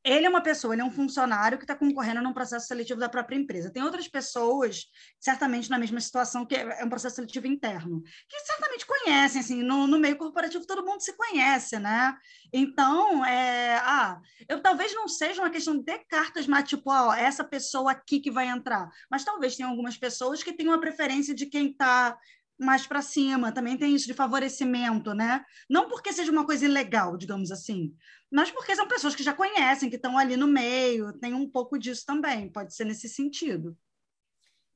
ele 0.03 0.25
é 0.25 0.29
uma 0.29 0.41
pessoa, 0.41 0.74
ele 0.74 0.81
é 0.81 0.86
um 0.86 0.91
funcionário 0.91 1.58
que 1.58 1.63
está 1.63 1.75
concorrendo 1.75 2.22
num 2.22 2.34
processo 2.34 2.67
seletivo 2.67 3.00
da 3.00 3.08
própria 3.08 3.36
empresa. 3.36 3.72
Tem 3.72 3.84
outras 3.84 4.08
pessoas, 4.08 4.86
certamente 5.20 5.70
na 5.70 5.77
mesma 5.77 6.01
situação, 6.01 6.46
que 6.46 6.55
é 6.55 6.84
um 6.84 6.89
processo 6.89 7.17
seletivo 7.17 7.46
interno, 7.46 8.01
que 8.27 8.39
certamente 8.39 8.86
conhecem, 8.86 9.41
assim, 9.41 9.62
no, 9.62 9.86
no 9.86 10.00
meio 10.00 10.17
corporativo 10.17 10.65
todo 10.65 10.86
mundo 10.86 11.01
se 11.01 11.15
conhece, 11.15 11.77
né? 11.77 12.15
Então, 12.51 13.24
é, 13.25 13.77
ah, 13.77 14.20
eu 14.50 14.60
talvez 14.60 14.93
não 14.96 15.08
seja 15.08 15.41
uma 15.41 15.51
questão 15.51 15.77
de 15.77 16.00
cartas, 16.05 16.48
mas 16.48 16.67
tipo, 16.67 16.89
ó, 16.89 17.13
essa 17.13 17.43
pessoa 17.43 17.91
aqui 17.91 18.20
que 18.20 18.31
vai 18.31 18.48
entrar, 18.48 18.89
mas 19.10 19.24
talvez 19.24 19.55
tenha 19.55 19.70
algumas 19.70 19.98
pessoas 19.98 20.41
que 20.41 20.53
tenham 20.53 20.74
uma 20.74 20.81
preferência 20.81 21.36
de 21.36 21.46
quem 21.46 21.70
está 21.70 22.17
mais 22.62 22.86
para 22.86 23.01
cima, 23.01 23.51
também 23.51 23.77
tem 23.77 23.96
isso 23.96 24.06
de 24.06 24.13
favorecimento, 24.13 25.13
né? 25.13 25.44
Não 25.70 25.89
porque 25.89 26.13
seja 26.13 26.32
uma 26.32 26.46
coisa 26.46 26.65
ilegal, 26.65 27.18
digamos 27.18 27.51
assim, 27.51 27.94
mas 28.32 28.51
porque 28.51 28.75
são 28.75 28.88
pessoas 28.88 29.15
que 29.15 29.24
já 29.24 29.34
conhecem, 29.34 29.89
que 29.89 29.96
estão 29.96 30.18
ali 30.18 30.38
no 30.38 30.48
meio, 30.48 31.12
tem 31.13 31.34
um 31.34 31.50
pouco 31.50 31.77
disso 31.77 32.06
também, 32.06 32.50
pode 32.50 32.74
ser 32.75 32.86
nesse 32.86 33.10
sentido. 33.10 33.75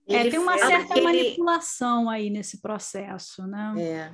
É, 0.07 0.29
tem 0.29 0.39
uma 0.39 0.57
certa 0.57 1.01
manipulação 1.01 2.09
aí 2.09 2.29
nesse 2.29 2.61
processo, 2.61 3.45
né? 3.47 3.73
É. 3.77 4.13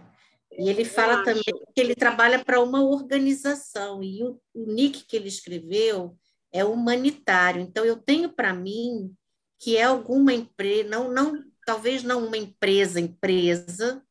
E 0.57 0.69
ele 0.69 0.83
fala 0.83 1.23
também 1.23 1.43
que 1.43 1.79
ele 1.79 1.95
trabalha 1.95 2.43
para 2.43 2.61
uma 2.61 2.83
organização, 2.83 4.03
e 4.03 4.21
o, 4.23 4.39
o 4.53 4.65
nick 4.71 5.05
que 5.05 5.15
ele 5.15 5.29
escreveu 5.29 6.17
é 6.51 6.63
humanitário. 6.63 7.61
Então, 7.61 7.85
eu 7.85 7.95
tenho 7.95 8.29
para 8.29 8.53
mim 8.53 9.13
que 9.57 9.77
é 9.77 9.83
alguma 9.83 10.33
empresa, 10.33 10.89
não, 10.89 11.13
não 11.13 11.50
talvez 11.65 12.03
não 12.03 12.25
uma 12.25 12.37
empresa, 12.37 12.99
empresa, 12.99 14.03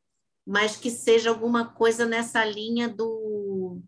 mas 0.47 0.76
que 0.76 0.90
seja 0.90 1.30
alguma 1.30 1.73
coisa 1.73 2.07
nessa 2.07 2.45
linha 2.45 2.88
do. 2.88 3.80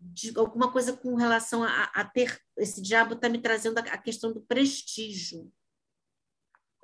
De 0.00 0.36
alguma 0.36 0.72
coisa 0.72 0.96
com 0.96 1.14
relação 1.14 1.62
a, 1.62 1.84
a 1.84 2.04
ter. 2.04 2.40
Esse 2.56 2.82
diabo 2.82 3.14
está 3.14 3.28
me 3.28 3.38
trazendo 3.38 3.78
a, 3.78 3.82
a, 3.82 3.98
questão 3.98 4.32
do 4.32 4.40
prestígio. 4.40 5.50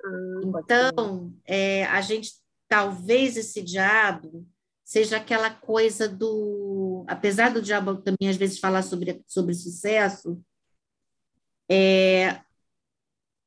Hum, 0.03 0.53
então, 0.63 1.33
é, 1.45 1.85
a 1.85 2.01
gente. 2.01 2.31
Talvez 2.67 3.35
esse 3.35 3.63
diabo 3.63 4.47
seja 4.85 5.17
aquela 5.17 5.49
coisa 5.49 6.07
do. 6.07 7.03
Apesar 7.07 7.51
do 7.51 7.61
diabo 7.61 7.97
também 7.97 8.29
às 8.29 8.37
vezes 8.37 8.59
falar 8.59 8.83
sobre, 8.83 9.23
sobre 9.27 9.55
sucesso, 9.55 10.39
é, 11.69 12.41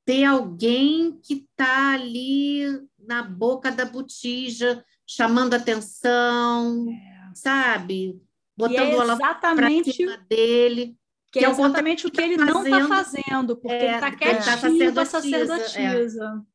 ter 0.05 0.25
alguém 0.25 1.19
que 1.23 1.35
está 1.35 1.95
ali 1.95 2.65
na 2.99 3.23
boca 3.23 3.71
da 3.71 3.85
botija, 3.85 4.85
chamando 5.07 5.55
atenção, 5.55 6.87
é. 6.91 7.35
sabe? 7.35 8.21
Botando 8.57 9.11
é 9.11 9.13
exatamente 9.13 9.93
cima 9.93 10.17
dele. 10.29 10.97
Que, 11.31 11.39
que 11.39 11.45
é, 11.45 11.49
é 11.49 11.51
exatamente 11.51 12.07
o 12.07 12.11
que, 12.11 12.21
ele 12.21 12.37
tá 12.37 12.45
não 12.45 12.63
está 12.63 12.87
fazendo, 12.87 13.57
porque 13.57 13.75
é, 13.75 13.87
ele 13.87 13.95
está 13.95 14.17
quietinho 14.17 14.93
com 14.93 15.01
a 15.01 15.05
sacerdotisa. 15.05 16.45
É. 16.47 16.53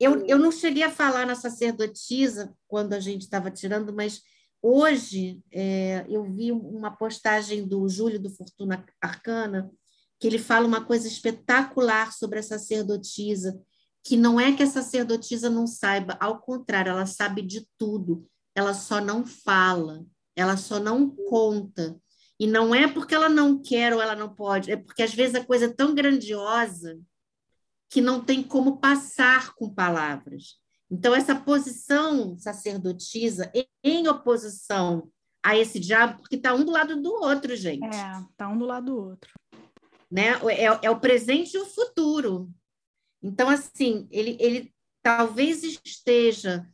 Eu, 0.00 0.24
eu 0.26 0.38
não 0.38 0.50
cheguei 0.50 0.82
a 0.82 0.90
falar 0.90 1.26
na 1.26 1.34
sacerdotisa 1.34 2.54
quando 2.66 2.94
a 2.94 3.00
gente 3.00 3.20
estava 3.20 3.50
tirando, 3.50 3.92
mas 3.92 4.22
hoje 4.62 5.42
é, 5.52 6.06
eu 6.08 6.24
vi 6.24 6.50
uma 6.52 6.90
postagem 6.90 7.68
do 7.68 7.86
Júlio 7.86 8.18
do 8.18 8.30
Fortuna 8.30 8.82
Arcana, 8.98 9.70
que 10.20 10.26
ele 10.26 10.38
fala 10.38 10.66
uma 10.66 10.84
coisa 10.84 11.08
espetacular 11.08 12.12
sobre 12.12 12.38
a 12.38 12.42
sacerdotisa, 12.42 13.58
que 14.04 14.18
não 14.18 14.38
é 14.38 14.54
que 14.54 14.62
a 14.62 14.66
sacerdotisa 14.66 15.48
não 15.48 15.66
saiba, 15.66 16.16
ao 16.20 16.38
contrário, 16.38 16.90
ela 16.90 17.06
sabe 17.06 17.40
de 17.40 17.66
tudo, 17.78 18.28
ela 18.54 18.74
só 18.74 19.00
não 19.00 19.26
fala, 19.26 20.04
ela 20.36 20.58
só 20.58 20.78
não 20.78 21.08
conta. 21.10 21.98
E 22.38 22.46
não 22.46 22.74
é 22.74 22.86
porque 22.86 23.14
ela 23.14 23.28
não 23.28 23.60
quer 23.60 23.94
ou 23.94 24.00
ela 24.00 24.14
não 24.14 24.34
pode, 24.34 24.70
é 24.70 24.76
porque 24.76 25.02
às 25.02 25.14
vezes 25.14 25.34
a 25.34 25.44
coisa 25.44 25.66
é 25.66 25.72
tão 25.72 25.94
grandiosa 25.94 26.98
que 27.88 28.00
não 28.00 28.22
tem 28.22 28.42
como 28.42 28.78
passar 28.78 29.54
com 29.54 29.72
palavras. 29.72 30.60
Então, 30.90 31.14
essa 31.14 31.34
posição 31.34 32.36
sacerdotisa, 32.38 33.50
em 33.82 34.06
oposição 34.08 35.10
a 35.42 35.56
esse 35.56 35.78
diabo, 35.80 36.18
porque 36.18 36.36
está 36.36 36.54
um 36.54 36.64
do 36.64 36.72
lado 36.72 37.00
do 37.00 37.12
outro, 37.12 37.56
gente. 37.56 37.84
É, 37.84 38.20
está 38.30 38.48
um 38.48 38.58
do 38.58 38.66
lado 38.66 38.86
do 38.86 38.96
outro 38.96 39.39
né? 40.10 40.32
É, 40.50 40.86
é 40.86 40.90
o 40.90 41.00
presente 41.00 41.54
e 41.54 41.58
o 41.58 41.66
futuro. 41.66 42.50
Então, 43.22 43.48
assim, 43.48 44.08
ele, 44.10 44.36
ele 44.40 44.74
talvez 45.02 45.62
esteja 45.84 46.66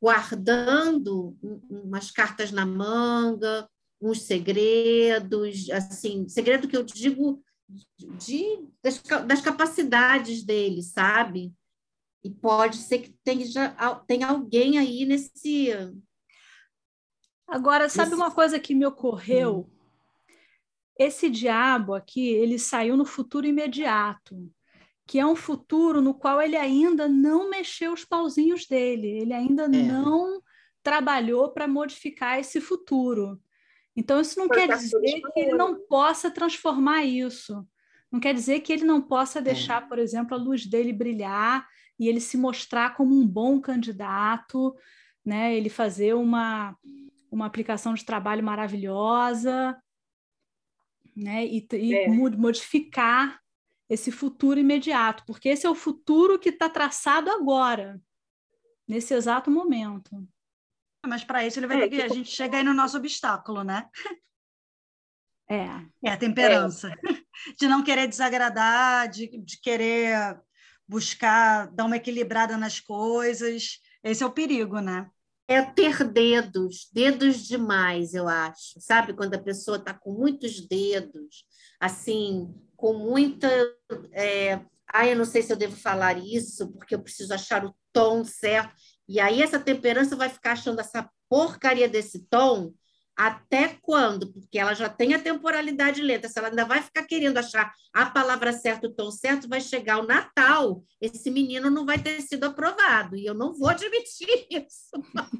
guardando 0.00 1.36
umas 1.70 2.10
cartas 2.10 2.50
na 2.50 2.66
manga, 2.66 3.68
uns 4.00 4.22
segredos, 4.22 5.70
assim, 5.70 6.28
segredo 6.28 6.66
que 6.66 6.76
eu 6.76 6.82
digo 6.82 7.40
de, 8.18 8.68
das, 8.82 9.00
das 9.26 9.40
capacidades 9.40 10.42
dele, 10.42 10.82
sabe? 10.82 11.54
E 12.24 12.30
pode 12.30 12.76
ser 12.76 12.98
que 12.98 13.14
tenha, 13.24 13.46
tenha 14.06 14.28
alguém 14.28 14.78
aí 14.78 15.04
nesse. 15.04 15.70
Agora, 17.46 17.88
sabe 17.88 18.10
nesse... 18.10 18.20
uma 18.20 18.30
coisa 18.30 18.58
que 18.58 18.74
me 18.74 18.86
ocorreu? 18.86 19.68
Hum. 19.68 19.81
Esse 20.98 21.30
diabo 21.30 21.94
aqui, 21.94 22.28
ele 22.28 22.58
saiu 22.58 22.96
no 22.96 23.04
futuro 23.04 23.46
imediato, 23.46 24.36
que 25.06 25.18
é 25.18 25.26
um 25.26 25.36
futuro 25.36 26.00
no 26.00 26.14
qual 26.14 26.40
ele 26.40 26.56
ainda 26.56 27.08
não 27.08 27.50
mexeu 27.50 27.92
os 27.92 28.04
pauzinhos 28.04 28.66
dele, 28.66 29.08
ele 29.08 29.32
ainda 29.32 29.64
é. 29.64 29.68
não 29.68 30.42
trabalhou 30.82 31.50
para 31.50 31.68
modificar 31.68 32.38
esse 32.38 32.60
futuro. 32.60 33.40
Então, 33.94 34.20
isso 34.20 34.38
não 34.38 34.48
quer 34.48 34.68
dizer 34.68 35.20
que 35.32 35.40
ele 35.40 35.54
não 35.54 35.78
possa 35.86 36.30
transformar 36.30 37.04
isso. 37.04 37.66
Não 38.10 38.20
quer 38.20 38.34
dizer 38.34 38.60
que 38.60 38.72
ele 38.72 38.84
não 38.84 39.00
possa 39.00 39.38
é. 39.38 39.42
deixar, 39.42 39.88
por 39.88 39.98
exemplo, 39.98 40.34
a 40.34 40.40
luz 40.40 40.66
dele 40.66 40.92
brilhar 40.92 41.66
e 41.98 42.08
ele 42.08 42.20
se 42.20 42.36
mostrar 42.36 42.94
como 42.94 43.14
um 43.14 43.26
bom 43.26 43.60
candidato, 43.60 44.74
né? 45.24 45.54
ele 45.54 45.68
fazer 45.68 46.14
uma, 46.14 46.76
uma 47.30 47.46
aplicação 47.46 47.94
de 47.94 48.04
trabalho 48.04 48.42
maravilhosa, 48.42 49.76
né? 51.14 51.44
E, 51.46 51.66
e 51.72 51.94
é. 51.94 52.08
modificar 52.08 53.40
esse 53.88 54.10
futuro 54.10 54.58
imediato, 54.58 55.24
porque 55.26 55.50
esse 55.50 55.66
é 55.66 55.70
o 55.70 55.74
futuro 55.74 56.38
que 56.38 56.48
está 56.48 56.68
traçado 56.68 57.30
agora, 57.30 58.00
nesse 58.88 59.12
exato 59.12 59.50
momento. 59.50 60.26
Mas 61.06 61.24
para 61.24 61.46
isso 61.46 61.58
ele 61.58 61.66
vai 61.66 61.78
é, 61.78 61.80
ter 61.80 61.90
que 61.90 62.02
a 62.02 62.08
gente 62.08 62.30
chega 62.30 62.58
aí 62.58 62.64
no 62.64 62.72
nosso 62.72 62.96
obstáculo, 62.96 63.62
né? 63.62 63.88
É. 65.48 65.66
É 66.02 66.12
a 66.12 66.16
temperança. 66.16 66.88
É. 66.88 66.92
De 67.58 67.66
não 67.66 67.82
querer 67.82 68.06
desagradar, 68.06 69.08
de, 69.08 69.26
de 69.26 69.60
querer 69.60 70.40
buscar 70.86 71.66
dar 71.72 71.86
uma 71.86 71.96
equilibrada 71.96 72.56
nas 72.56 72.78
coisas. 72.78 73.80
Esse 74.02 74.22
é 74.22 74.26
o 74.26 74.32
perigo, 74.32 74.80
né? 74.80 75.10
É 75.48 75.62
ter 75.62 76.04
dedos, 76.04 76.88
dedos 76.92 77.46
demais, 77.46 78.14
eu 78.14 78.28
acho. 78.28 78.80
Sabe 78.80 79.12
quando 79.12 79.34
a 79.34 79.42
pessoa 79.42 79.76
está 79.76 79.92
com 79.92 80.12
muitos 80.12 80.66
dedos, 80.66 81.44
assim, 81.80 82.54
com 82.76 82.94
muita. 82.94 83.48
É, 84.12 84.60
ah, 84.88 85.06
eu 85.06 85.16
não 85.16 85.24
sei 85.24 85.42
se 85.42 85.52
eu 85.52 85.56
devo 85.56 85.76
falar 85.76 86.18
isso, 86.18 86.72
porque 86.72 86.94
eu 86.94 87.02
preciso 87.02 87.32
achar 87.34 87.64
o 87.64 87.74
tom 87.92 88.24
certo. 88.24 88.74
E 89.08 89.20
aí 89.20 89.42
essa 89.42 89.58
temperança 89.58 90.16
vai 90.16 90.28
ficar 90.28 90.52
achando 90.52 90.80
essa 90.80 91.08
porcaria 91.28 91.88
desse 91.88 92.26
tom 92.28 92.72
Até 93.16 93.76
quando? 93.82 94.32
Porque 94.32 94.58
ela 94.58 94.74
já 94.74 94.88
tem 94.88 95.14
a 95.14 95.22
temporalidade 95.22 96.00
lenta. 96.00 96.28
Se 96.28 96.38
ela 96.38 96.48
ainda 96.48 96.64
vai 96.64 96.82
ficar 96.82 97.02
querendo 97.04 97.38
achar 97.38 97.72
a 97.92 98.06
palavra 98.06 98.52
certa, 98.52 98.86
o 98.86 98.92
tom 98.92 99.10
certo, 99.10 99.48
vai 99.48 99.60
chegar 99.60 99.98
o 99.98 100.06
Natal, 100.06 100.82
esse 101.00 101.30
menino 101.30 101.70
não 101.70 101.84
vai 101.84 101.98
ter 101.98 102.20
sido 102.22 102.44
aprovado. 102.44 103.16
E 103.16 103.26
eu 103.26 103.34
não 103.34 103.52
vou 103.52 103.68
admitir 103.68 104.46
isso. 104.50 104.90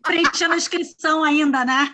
Preenchendo 0.03 0.55
a 0.55 0.59
inscrição 0.59 1.25
ainda, 1.25 1.65
né? 1.65 1.93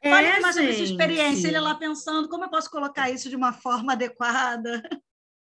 É, 0.00 0.10
mais 0.40 0.54
sobre 0.54 0.70
essa 0.70 0.78
gente. 0.78 0.92
experiência. 0.92 1.48
Ele 1.48 1.60
lá 1.60 1.74
pensando 1.74 2.28
como 2.28 2.44
eu 2.44 2.50
posso 2.50 2.70
colocar 2.70 3.10
isso 3.10 3.28
de 3.28 3.36
uma 3.36 3.52
forma 3.52 3.92
adequada. 3.92 4.82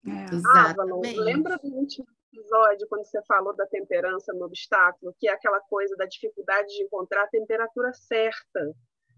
É. 0.07 0.35
Exatamente. 0.35 1.19
lembra 1.19 1.59
do 1.59 1.69
último 1.69 2.07
episódio, 2.33 2.87
quando 2.89 3.05
você 3.05 3.23
falou 3.25 3.55
da 3.55 3.67
temperança 3.67 4.33
no 4.33 4.45
obstáculo, 4.45 5.15
que 5.19 5.29
é 5.29 5.33
aquela 5.33 5.61
coisa 5.61 5.97
da 5.97 6.07
dificuldade 6.07 6.69
de 6.69 6.83
encontrar 6.83 7.25
a 7.25 7.29
temperatura 7.29 7.93
certa, 7.93 8.75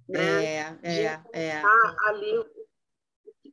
né? 0.08 0.44
É, 0.44 0.78
é, 0.82 1.22
é. 1.32 1.62
Ali, 2.06 2.44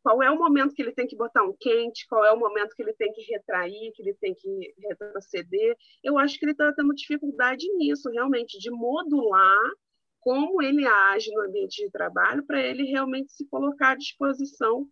qual 0.01 0.21
é 0.23 0.31
o 0.31 0.37
momento 0.37 0.73
que 0.73 0.81
ele 0.81 0.93
tem 0.93 1.07
que 1.07 1.15
botar 1.15 1.43
um 1.43 1.55
quente, 1.59 2.07
qual 2.07 2.23
é 2.25 2.31
o 2.31 2.39
momento 2.39 2.75
que 2.75 2.81
ele 2.81 2.93
tem 2.93 3.11
que 3.11 3.21
retrair, 3.23 3.91
que 3.93 4.01
ele 4.01 4.13
tem 4.15 4.33
que 4.33 4.73
retroceder. 4.87 5.75
Eu 6.03 6.17
acho 6.17 6.37
que 6.37 6.45
ele 6.45 6.53
está 6.53 6.71
tendo 6.73 6.93
dificuldade 6.93 7.65
nisso, 7.73 8.09
realmente, 8.09 8.57
de 8.59 8.69
modular 8.71 9.71
como 10.19 10.61
ele 10.61 10.85
age 10.85 11.31
no 11.31 11.41
ambiente 11.41 11.83
de 11.83 11.91
trabalho 11.91 12.45
para 12.45 12.61
ele 12.61 12.83
realmente 12.83 13.31
se 13.31 13.45
colocar 13.47 13.91
à 13.91 13.95
disposição 13.95 14.87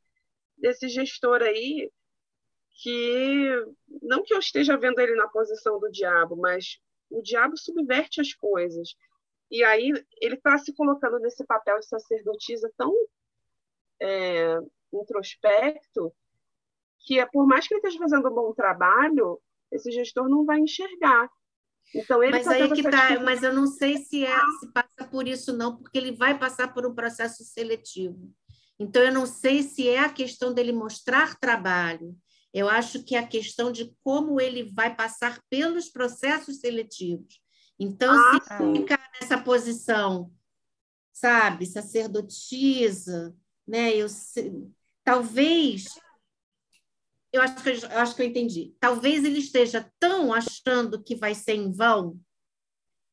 desse 0.57 0.87
gestor 0.87 1.41
aí 1.41 1.91
que 2.81 3.49
não 4.01 4.23
que 4.23 4.33
eu 4.33 4.39
esteja 4.39 4.77
vendo 4.77 4.99
ele 4.99 5.15
na 5.15 5.27
posição 5.27 5.79
do 5.79 5.89
diabo, 5.89 6.35
mas 6.35 6.79
o 7.09 7.21
diabo 7.21 7.57
subverte 7.57 8.21
as 8.21 8.33
coisas. 8.33 8.95
E 9.49 9.63
aí 9.63 9.91
ele 10.21 10.35
está 10.35 10.57
se 10.57 10.73
colocando 10.73 11.19
nesse 11.19 11.45
papel 11.45 11.79
de 11.79 11.87
sacerdotisa 11.87 12.71
tão 12.77 12.93
é, 14.01 14.57
introspecto 14.93 16.13
que, 16.99 17.19
é, 17.19 17.25
por 17.25 17.47
mais 17.47 17.67
que 17.67 17.73
ele 17.73 17.79
esteja 17.79 17.99
fazendo 17.99 18.29
um 18.29 18.35
bom 18.35 18.53
trabalho, 18.53 19.39
esse 19.71 19.91
gestor 19.91 20.27
não 20.27 20.45
vai 20.45 20.59
enxergar. 20.59 21.29
Então 21.95 22.21
ele 22.21 22.33
Mas 22.33 22.45
tá 22.45 22.51
aí 22.51 22.71
que 22.73 22.83
tá, 22.83 23.19
mas 23.21 23.43
eu 23.43 23.53
não 23.53 23.65
sei 23.65 23.97
se, 23.97 24.25
é, 24.25 24.37
se 24.59 24.71
passa 24.73 25.09
por 25.09 25.25
isso, 25.27 25.55
não, 25.55 25.77
porque 25.77 25.97
ele 25.97 26.11
vai 26.11 26.37
passar 26.37 26.73
por 26.73 26.85
um 26.85 26.93
processo 26.93 27.43
seletivo. 27.45 28.33
Então, 28.79 29.01
eu 29.01 29.11
não 29.11 29.25
sei 29.25 29.63
se 29.63 29.87
é 29.89 29.99
a 29.99 30.09
questão 30.13 30.53
dele 30.53 30.71
mostrar 30.71 31.39
trabalho. 31.39 32.15
Eu 32.53 32.69
acho 32.69 33.03
que 33.03 33.15
é 33.15 33.19
a 33.19 33.27
questão 33.27 33.71
de 33.71 33.93
como 34.03 34.39
ele 34.39 34.71
vai 34.71 34.95
passar 34.95 35.41
pelos 35.49 35.89
processos 35.89 36.59
seletivos. 36.59 37.41
Então, 37.79 38.13
Ah, 38.13 38.39
se 38.41 38.57
sim. 38.57 38.81
ficar 38.81 39.09
nessa 39.19 39.37
posição, 39.37 40.31
sabe, 41.13 41.65
sacerdotisa, 41.65 43.35
né? 43.67 43.95
Eu 43.95 44.07
talvez 45.03 45.85
eu 47.31 47.41
acho 47.41 47.61
que 47.61 47.69
eu 47.69 47.99
acho 47.99 48.15
que 48.15 48.21
eu 48.21 48.25
entendi. 48.25 48.75
Talvez 48.79 49.23
ele 49.23 49.39
esteja 49.39 49.91
tão 49.99 50.33
achando 50.33 51.03
que 51.03 51.15
vai 51.15 51.35
ser 51.35 51.53
em 51.53 51.71
vão, 51.71 52.19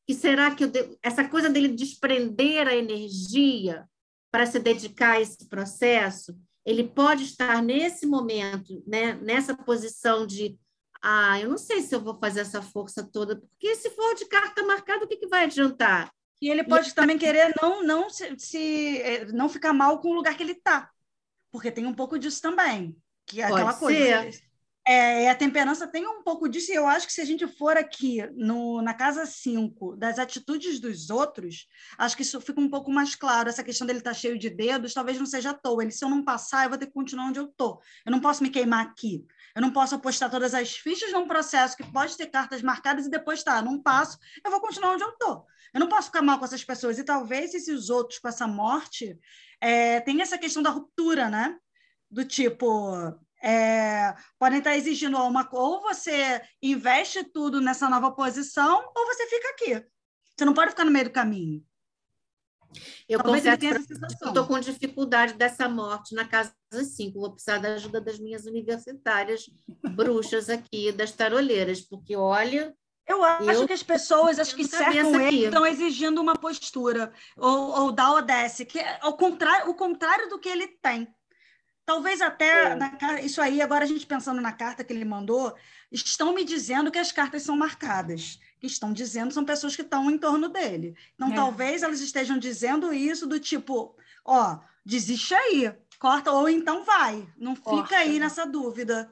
que 0.07 0.13
será 0.13 0.53
que 0.55 0.63
eu 0.63 0.71
essa 1.01 1.27
coisa 1.27 1.49
dele 1.49 1.69
desprender 1.69 2.67
a 2.67 2.75
energia 2.75 3.87
para 4.31 4.45
se 4.45 4.59
dedicar 4.59 5.13
a 5.13 5.21
esse 5.21 5.47
processo, 5.47 6.37
ele 6.65 6.83
pode 6.83 7.23
estar 7.23 7.61
nesse 7.61 8.05
momento, 8.05 8.83
né, 8.85 9.13
nessa 9.15 9.55
posição 9.55 10.25
de 10.25 10.59
ah, 11.07 11.39
eu 11.39 11.49
não 11.49 11.57
sei 11.57 11.81
se 11.81 11.93
eu 11.93 12.01
vou 12.01 12.15
fazer 12.15 12.41
essa 12.41 12.61
força 12.61 13.03
toda, 13.03 13.35
porque 13.39 13.75
se 13.75 13.89
for 13.91 14.15
de 14.15 14.25
carta 14.25 14.63
marcada, 14.63 15.05
o 15.05 15.07
que, 15.07 15.17
que 15.17 15.27
vai 15.27 15.45
adiantar? 15.45 16.11
E 16.41 16.49
ele 16.49 16.63
pode 16.63 16.93
também 16.93 17.17
querer 17.17 17.53
não, 17.61 17.83
não, 17.83 18.09
se, 18.09 18.37
se- 18.39 19.01
eh, 19.01 19.25
não 19.25 19.47
ficar 19.47 19.73
mal 19.73 19.99
com 19.99 20.09
o 20.09 20.13
lugar 20.13 20.35
que 20.35 20.43
ele 20.43 20.51
está. 20.53 20.89
Porque 21.51 21.71
tem 21.71 21.85
um 21.85 21.93
pouco 21.93 22.19
disso 22.19 22.41
também. 22.41 22.95
Que 23.25 23.41
é 23.41 23.47
Pode 23.47 23.61
aquela 23.61 23.73
coisa. 23.73 24.31
ser. 24.31 24.43
É, 24.87 25.31
a 25.31 25.35
temperança 25.35 25.87
tem 25.87 26.05
um 26.05 26.21
pouco 26.21 26.47
disso, 26.47 26.71
e 26.71 26.75
eu 26.75 26.85
acho 26.85 27.07
que 27.07 27.13
se 27.13 27.19
a 27.19 27.25
gente 27.25 27.47
for 27.47 27.75
aqui 27.75 28.21
no, 28.35 28.83
na 28.83 28.93
casa 28.93 29.25
5 29.25 29.95
das 29.95 30.19
atitudes 30.19 30.79
dos 30.79 31.09
outros, 31.09 31.67
acho 31.97 32.15
que 32.15 32.21
isso 32.21 32.39
fica 32.39 32.61
um 32.61 32.69
pouco 32.69 32.91
mais 32.91 33.15
claro. 33.15 33.49
Essa 33.49 33.63
questão 33.63 33.87
dele 33.87 33.97
estar 33.97 34.13
cheio 34.13 34.37
de 34.37 34.47
dedos, 34.47 34.93
talvez 34.93 35.17
não 35.17 35.25
seja 35.25 35.49
à 35.49 35.53
toa. 35.55 35.81
Ele, 35.81 35.91
se 35.91 36.05
eu 36.05 36.09
não 36.09 36.23
passar, 36.23 36.65
eu 36.65 36.69
vou 36.69 36.77
ter 36.77 36.85
que 36.85 36.93
continuar 36.93 37.25
onde 37.25 37.39
eu 37.39 37.45
estou. 37.45 37.81
Eu 38.05 38.11
não 38.11 38.21
posso 38.21 38.43
me 38.43 38.49
queimar 38.51 38.85
aqui. 38.85 39.25
Eu 39.55 39.61
não 39.61 39.71
posso 39.71 39.95
apostar 39.95 40.29
todas 40.29 40.53
as 40.53 40.75
fichas 40.75 41.11
num 41.11 41.27
processo 41.27 41.75
que 41.75 41.91
pode 41.91 42.15
ter 42.15 42.27
cartas 42.27 42.61
marcadas 42.61 43.07
e 43.07 43.09
depois 43.09 43.41
tá, 43.41 43.61
não 43.63 43.81
passo, 43.81 44.19
eu 44.43 44.51
vou 44.51 44.59
continuar 44.59 44.91
onde 44.91 45.03
eu 45.03 45.09
estou. 45.09 45.45
Eu 45.73 45.79
não 45.79 45.87
posso 45.87 46.07
ficar 46.07 46.21
mal 46.21 46.37
com 46.37 46.45
essas 46.45 46.63
pessoas. 46.63 46.99
E 46.99 47.03
talvez 47.03 47.55
esses 47.55 47.89
outros, 47.89 48.19
com 48.19 48.27
essa 48.27 48.47
morte, 48.47 49.17
é, 49.59 49.99
tem 50.01 50.21
essa 50.21 50.37
questão 50.37 50.61
da 50.61 50.69
ruptura, 50.69 51.27
né? 51.27 51.57
Do 52.11 52.23
tipo, 52.23 53.17
é, 53.45 54.15
podem 54.39 54.57
estar 54.57 54.75
exigindo 54.75 55.17
uma 55.17 55.47
ou 55.51 55.81
você 55.81 56.41
investe 56.63 57.23
tudo 57.23 57.61
nessa 57.61 57.87
nova 57.87 58.11
posição 58.11 58.91
ou 58.95 59.05
você 59.05 59.27
fica 59.27 59.49
aqui. 59.49 59.87
Você 60.35 60.45
não 60.45 60.53
pode 60.53 60.71
ficar 60.71 60.83
no 60.83 60.91
meio 60.91 61.05
do 61.05 61.11
caminho. 61.11 61.63
Eu 63.07 63.21
Talvez 63.21 63.45
ele 63.45 63.57
tenha 63.57 63.75
estou 63.75 64.47
com 64.47 64.59
dificuldade 64.59 65.33
dessa 65.33 65.69
morte 65.69 66.15
na 66.15 66.27
casa 66.27 66.53
5. 66.73 67.19
Vou 67.19 67.31
precisar 67.31 67.59
da 67.59 67.75
ajuda 67.75 68.01
das 68.01 68.19
minhas 68.19 68.45
universitárias 68.45 69.45
bruxas 69.91 70.49
aqui, 70.49 70.91
das 70.91 71.11
taroleiras, 71.11 71.81
porque 71.81 72.15
olha, 72.15 72.75
Eu 73.07 73.23
acho 73.23 73.51
Eu 73.51 73.67
que 73.67 73.73
as 73.73 73.83
pessoas, 73.83 74.39
as 74.39 74.51
que 74.51 74.65
cercam 74.65 75.21
ele, 75.21 75.45
estão 75.45 75.65
exigindo 75.65 76.19
uma 76.19 76.35
postura, 76.35 77.13
ou, 77.37 77.83
ou 77.83 77.91
da 77.91 78.11
Odesse, 78.13 78.65
que 78.65 78.79
é 78.79 78.99
o 79.03 79.13
contrário, 79.13 79.69
o 79.69 79.75
contrário 79.75 80.27
do 80.27 80.39
que 80.39 80.49
ele 80.49 80.67
tem. 80.81 81.07
Talvez 81.85 82.19
até, 82.21 82.71
É. 82.71 82.75
na 82.75 83.21
isso 83.21 83.41
aí, 83.41 83.61
agora 83.61 83.83
a 83.83 83.87
gente 83.87 84.05
pensando 84.07 84.41
na 84.41 84.51
carta 84.51 84.83
que 84.83 84.91
ele 84.91 85.05
mandou, 85.05 85.55
estão 85.91 86.33
me 86.33 86.43
dizendo 86.43 86.91
que 86.91 86.97
as 86.97 87.11
cartas 87.11 87.43
são 87.43 87.55
marcadas. 87.55 88.39
Que 88.59 88.65
estão 88.67 88.91
dizendo 88.91 89.33
são 89.33 89.45
pessoas 89.45 89.75
que 89.75 89.83
estão 89.83 90.09
em 90.09 90.17
torno 90.17 90.49
dele. 90.49 90.95
Então, 91.13 91.31
É. 91.31 91.35
talvez 91.35 91.83
elas 91.83 92.01
estejam 92.01 92.37
dizendo 92.39 92.91
isso 92.93 93.27
do 93.27 93.39
tipo, 93.39 93.95
ó, 94.23 94.59
desiste 94.83 95.35
aí, 95.35 95.71
corta, 95.99 96.31
ou 96.31 96.49
então 96.49 96.83
vai. 96.83 97.27
Não 97.37 97.55
Corta. 97.55 97.83
fica 97.83 97.97
aí 97.97 98.17
nessa 98.19 98.45
dúvida. 98.45 99.11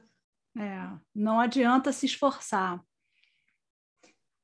É, 0.56 0.88
não 1.14 1.38
adianta 1.40 1.92
se 1.92 2.06
esforçar. 2.06 2.80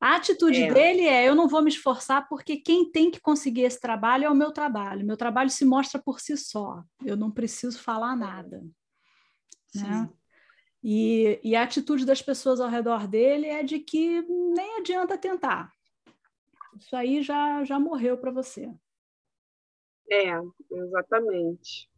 A 0.01 0.17
atitude 0.17 0.63
É. 0.63 0.73
dele 0.73 1.03
é: 1.03 1.29
eu 1.29 1.35
não 1.35 1.47
vou 1.47 1.63
me 1.63 1.69
esforçar 1.69 2.27
porque 2.29 2.57
quem 2.57 2.91
tem 2.91 3.11
que 3.11 3.21
conseguir 3.21 3.63
esse 3.63 3.79
trabalho 3.79 4.25
é 4.25 4.31
o 4.31 4.35
meu 4.35 4.51
trabalho. 4.51 5.07
Meu 5.07 5.17
trabalho 5.17 5.51
se 5.51 5.65
mostra 5.65 6.01
por 6.03 6.21
si 6.21 6.37
só. 6.37 6.83
Eu 7.05 7.17
não 7.17 7.31
preciso 7.31 7.79
falar 7.79 8.17
nada. 8.17 8.63
Né? 9.75 10.09
E, 10.83 11.39
e 11.45 11.55
a 11.55 11.63
atitude 11.63 12.07
das 12.07 12.23
pessoas 12.23 12.61
ao 12.61 12.69
redor 12.69 13.07
dele 13.07 13.47
é 13.47 13.63
de 13.63 13.79
que 13.79 14.23
nem 14.23 14.79
adianta 14.79 15.19
tentar. 15.19 15.71
Isso 16.79 16.97
aí 16.97 17.23
já, 17.23 17.63
já 17.65 17.79
morreu 17.79 18.17
para 18.17 18.31
você. 18.31 18.73
É, 20.11 20.33
exatamente. 20.71 21.89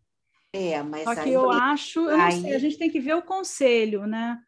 é, 0.53 0.83
mas 0.83 1.05
Só 1.05 1.15
que 1.15 1.21
aí 1.21 1.33
eu 1.33 1.51
acho, 1.51 2.01
eu 2.11 2.31
sei, 2.33 2.55
a 2.55 2.59
gente 2.59 2.77
tem 2.77 2.91
que 2.91 3.01
ver 3.01 3.15
o 3.15 3.23
conselho, 3.23 4.07
né? 4.07 4.43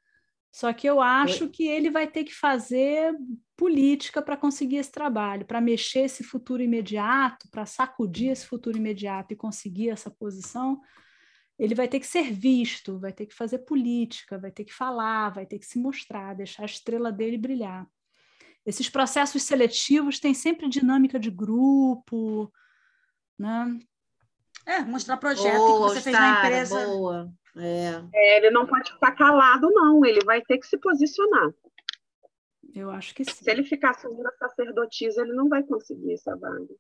Só 0.55 0.73
que 0.73 0.89
eu 0.89 1.01
acho 1.01 1.49
que 1.49 1.67
ele 1.67 1.91
vai 1.91 2.07
ter 2.07 2.23
que 2.23 2.33
fazer 2.33 3.13
política 3.57 4.23
para 4.23 4.37
conseguir 4.37 4.77
esse 4.77 4.93
trabalho, 4.93 5.45
para 5.45 5.61
mexer 5.61 6.03
esse 6.03 6.23
futuro 6.23 6.63
imediato, 6.63 7.49
para 7.51 7.67
sacudir 7.67 8.31
esse 8.31 8.47
futuro 8.47 8.79
imediato 8.79 9.35
e 9.35 9.37
conseguir 9.37 9.91
essa 9.91 10.09
posição. 10.13 10.81
Ele 11.59 11.75
vai 11.75 11.89
ter 11.89 11.99
que 11.99 12.07
ser 12.07 12.31
visto, 12.33 13.01
vai 13.01 13.13
ter 13.13 13.27
que 13.27 13.35
fazer 13.35 13.59
política, 13.65 14.39
vai 14.39 14.53
ter 14.53 14.63
que 14.63 14.73
falar, 14.73 15.31
vai 15.31 15.45
ter 15.45 15.59
que 15.59 15.67
se 15.67 15.77
mostrar, 15.77 16.37
deixar 16.37 16.63
a 16.63 16.67
estrela 16.67 17.11
dele 17.11 17.37
brilhar. 17.37 17.85
Esses 18.65 18.89
processos 18.89 19.43
seletivos 19.43 20.21
têm 20.21 20.35
sempre 20.35 20.69
dinâmica 20.69 21.19
de 21.19 21.33
grupo, 21.33 22.49
né? 23.37 23.77
É, 24.65 24.83
mostrar 24.83 25.17
projeto 25.17 25.59
boa, 25.59 25.89
que 25.89 25.95
você 25.95 26.01
fez 26.01 26.17
na 26.17 26.39
empresa. 26.39 26.87
boa. 26.87 27.35
É. 27.57 28.03
É, 28.13 28.37
ele 28.39 28.51
não 28.51 28.67
pode 28.67 28.93
ficar 28.93 29.13
calado, 29.13 29.71
não. 29.71 30.05
Ele 30.05 30.25
vai 30.25 30.43
ter 30.43 30.59
que 30.59 30.67
se 30.67 30.77
posicionar. 30.79 31.53
Eu 32.75 32.91
acho 32.91 33.15
que 33.15 33.25
sim. 33.25 33.45
Se 33.45 33.51
ele 33.51 33.63
ficar 33.63 33.91
assumindo 33.91 34.27
a 34.27 34.33
sacerdotisa, 34.33 35.23
ele 35.23 35.33
não 35.33 35.49
vai 35.49 35.63
conseguir 35.63 36.13
essa 36.13 36.37
vaga. 36.37 36.75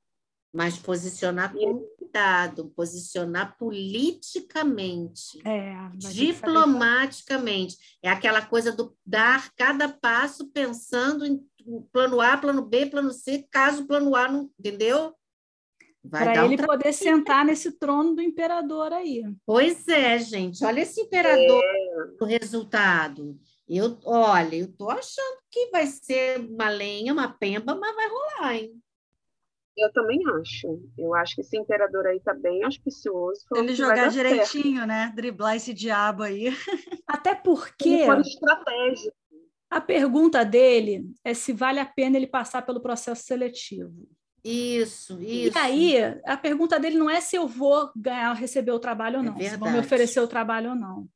Mas 0.53 0.79
posicionar 0.79 1.53
com 1.53 1.85
cuidado, 1.99 2.73
posicionar 2.77 3.57
politicamente. 3.59 5.41
É, 5.45 5.75
diplomaticamente. 5.97 7.77
É 8.03 8.09
aquela 8.09 8.45
coisa 8.45 8.71
do 8.71 8.97
dar 9.05 9.53
cada 9.57 9.89
passo 9.89 10.49
pensando 10.51 11.25
em 11.27 11.45
plano 11.93 12.21
A, 12.21 12.37
plano 12.37 12.63
B, 12.63 12.87
plano 12.87 13.11
C, 13.11 13.47
caso 13.51 13.83
o 13.83 13.87
plano 13.87 14.15
A 14.15 14.29
não. 14.29 14.51
Entendeu? 14.59 15.15
Para 16.11 16.45
um 16.45 16.53
ele 16.53 16.62
poder 16.62 16.93
sentar 16.93 17.45
nesse 17.45 17.73
trono 17.73 18.14
do 18.14 18.23
imperador 18.23 18.93
aí. 18.93 19.23
Pois 19.47 19.88
é, 19.88 20.19
gente. 20.19 20.64
Olha 20.64 20.81
esse 20.81 21.01
imperador 21.01 21.62
do 22.19 22.25
resultado. 22.25 23.38
Eu, 23.69 23.99
olha, 24.05 24.57
eu 24.57 24.71
tô 24.71 24.90
achando 24.90 25.38
que 25.51 25.71
vai 25.71 25.87
ser 25.87 26.38
uma 26.40 26.69
lenha, 26.69 27.12
uma 27.12 27.29
pemba, 27.33 27.75
mas 27.75 27.95
vai 27.95 28.09
rolar, 28.09 28.55
hein? 28.57 28.83
Eu 29.77 29.93
também 29.93 30.21
acho. 30.40 30.81
Eu 30.97 31.14
acho 31.14 31.35
que 31.35 31.40
esse 31.40 31.57
imperador 31.57 32.07
aí 32.07 32.21
tá 32.21 32.33
bem 32.33 32.62
auspicioso. 32.62 33.45
Ele 33.57 33.75
jogar 33.75 34.09
direitinho, 34.09 34.77
certo. 34.77 34.87
né? 34.87 35.12
Driblar 35.17 35.57
esse 35.57 35.75
diabo 35.75 36.23
aí. 36.23 36.47
Até 37.09 37.35
porque. 37.35 38.05
Por 38.07 38.21
estratégia. 38.21 39.12
A 39.69 39.81
pergunta 39.81 40.45
dele 40.45 41.11
é 41.25 41.35
se 41.35 41.53
vale 41.53 41.81
a 41.81 41.87
pena 41.87 42.17
ele 42.17 42.29
passar 42.29 42.62
pelo 42.62 42.81
processo 42.81 43.25
seletivo. 43.25 44.09
Isso, 44.45 45.21
isso. 45.23 45.57
E 45.57 45.59
aí, 45.59 45.97
a 46.27 46.37
pergunta 46.37 46.79
dele 46.79 46.99
não 46.99 47.09
é 47.09 47.21
se 47.21 47.35
eu 47.35 47.49
vou 47.49 47.91
ganhar, 47.97 48.33
receber 48.35 48.73
o 48.73 48.79
trabalho 48.79 49.19
ou 49.19 49.25
é 49.25 49.27
não, 49.27 49.37
é 49.39 49.49
se 49.49 49.57
vão 49.57 49.73
me 49.73 49.79
oferecer 49.79 50.21
o 50.21 50.29
trabalho 50.29 50.71
ou 50.71 50.77
não. 50.77 51.09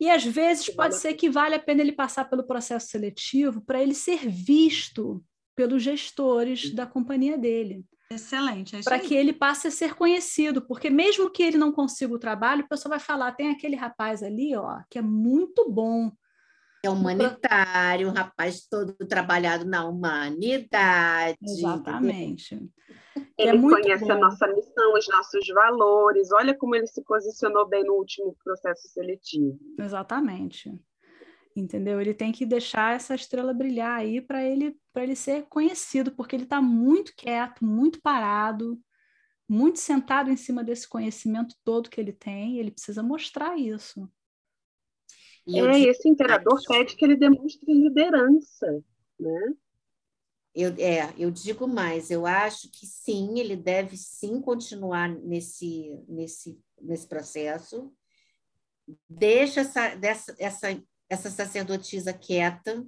E 0.00 0.08
às 0.08 0.24
vezes 0.24 0.70
pode 0.70 0.94
ser 0.94 1.14
que 1.14 1.28
vale 1.28 1.56
a 1.56 1.58
pena 1.58 1.80
ele 1.80 1.90
passar 1.90 2.26
pelo 2.26 2.46
processo 2.46 2.88
seletivo 2.88 3.60
para 3.60 3.82
ele 3.82 3.94
ser 3.94 4.28
visto 4.28 5.24
pelos 5.56 5.82
gestores 5.82 6.72
da 6.72 6.86
companhia 6.86 7.36
dele. 7.36 7.84
Excelente. 8.10 8.76
É 8.76 8.82
para 8.82 9.00
que 9.00 9.12
ele 9.12 9.32
passe 9.32 9.66
a 9.66 9.70
ser 9.72 9.94
conhecido, 9.94 10.62
porque 10.62 10.88
mesmo 10.88 11.28
que 11.28 11.42
ele 11.42 11.58
não 11.58 11.72
consiga 11.72 12.14
o 12.14 12.18
trabalho, 12.18 12.64
o 12.64 12.68
pessoal 12.68 12.90
vai 12.90 13.00
falar: 13.00 13.32
tem 13.32 13.50
aquele 13.50 13.74
rapaz 13.74 14.22
ali, 14.22 14.56
ó, 14.56 14.80
que 14.88 14.98
é 14.98 15.02
muito 15.02 15.68
bom. 15.70 16.12
É 16.84 16.90
humanitário, 16.90 18.08
um 18.08 18.12
rapaz 18.12 18.66
todo 18.68 18.94
trabalhado 18.94 19.64
na 19.64 19.84
humanidade. 19.86 21.36
Exatamente. 21.42 22.54
Ele 23.36 23.56
é 23.56 23.60
conhece 23.60 24.04
bom. 24.04 24.12
a 24.12 24.18
nossa 24.18 24.46
missão, 24.46 24.94
os 24.94 25.08
nossos 25.08 25.46
valores. 25.48 26.30
Olha 26.32 26.56
como 26.56 26.76
ele 26.76 26.86
se 26.86 27.02
posicionou 27.02 27.68
bem 27.68 27.84
no 27.84 27.94
último 27.94 28.36
processo 28.44 28.88
seletivo. 28.88 29.58
Exatamente 29.78 30.72
entendeu? 31.60 32.00
Ele 32.00 32.14
tem 32.14 32.32
que 32.32 32.46
deixar 32.46 32.94
essa 32.94 33.14
estrela 33.14 33.52
brilhar 33.52 33.98
aí 33.98 34.20
para 34.20 34.44
ele 34.44 34.76
para 34.92 35.02
ele 35.02 35.16
ser 35.16 35.46
conhecido, 35.48 36.12
porque 36.12 36.34
ele 36.34 36.44
está 36.44 36.60
muito 36.60 37.14
quieto, 37.16 37.64
muito 37.64 38.00
parado, 38.00 38.80
muito 39.48 39.78
sentado 39.78 40.30
em 40.30 40.36
cima 40.36 40.64
desse 40.64 40.88
conhecimento 40.88 41.54
todo 41.64 41.90
que 41.90 42.00
ele 42.00 42.12
tem. 42.12 42.58
ele 42.58 42.70
precisa 42.70 43.02
mostrar 43.02 43.56
isso. 43.56 44.10
E 45.48 45.58
é, 45.58 45.80
esse 45.88 46.08
imperador 46.08 46.60
pede 46.68 46.94
que 46.94 47.04
ele 47.04 47.16
demonstre 47.16 47.72
liderança, 47.72 48.84
né? 49.18 49.54
Eu, 50.54 50.74
é, 50.78 51.14
eu 51.16 51.30
digo 51.30 51.66
mais, 51.66 52.10
eu 52.10 52.26
acho 52.26 52.70
que 52.70 52.86
sim, 52.86 53.38
ele 53.38 53.56
deve 53.56 53.96
sim 53.96 54.40
continuar 54.40 55.08
nesse, 55.08 55.96
nesse, 56.08 56.60
nesse 56.80 57.06
processo. 57.06 57.92
Deixa 59.08 59.60
essa, 59.60 59.94
dessa, 59.94 60.34
essa 60.38 60.68
essa 61.08 61.30
sacerdotisa 61.30 62.12
quieta 62.12 62.86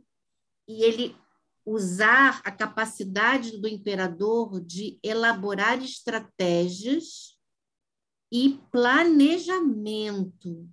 e 0.68 0.84
ele 0.84 1.16
usar 1.64 2.40
a 2.44 2.50
capacidade 2.50 3.58
do 3.58 3.66
imperador 3.66 4.60
de 4.60 4.98
elaborar 5.02 5.82
estratégias 5.82 7.38
e 8.30 8.60
planejamento. 8.70 10.68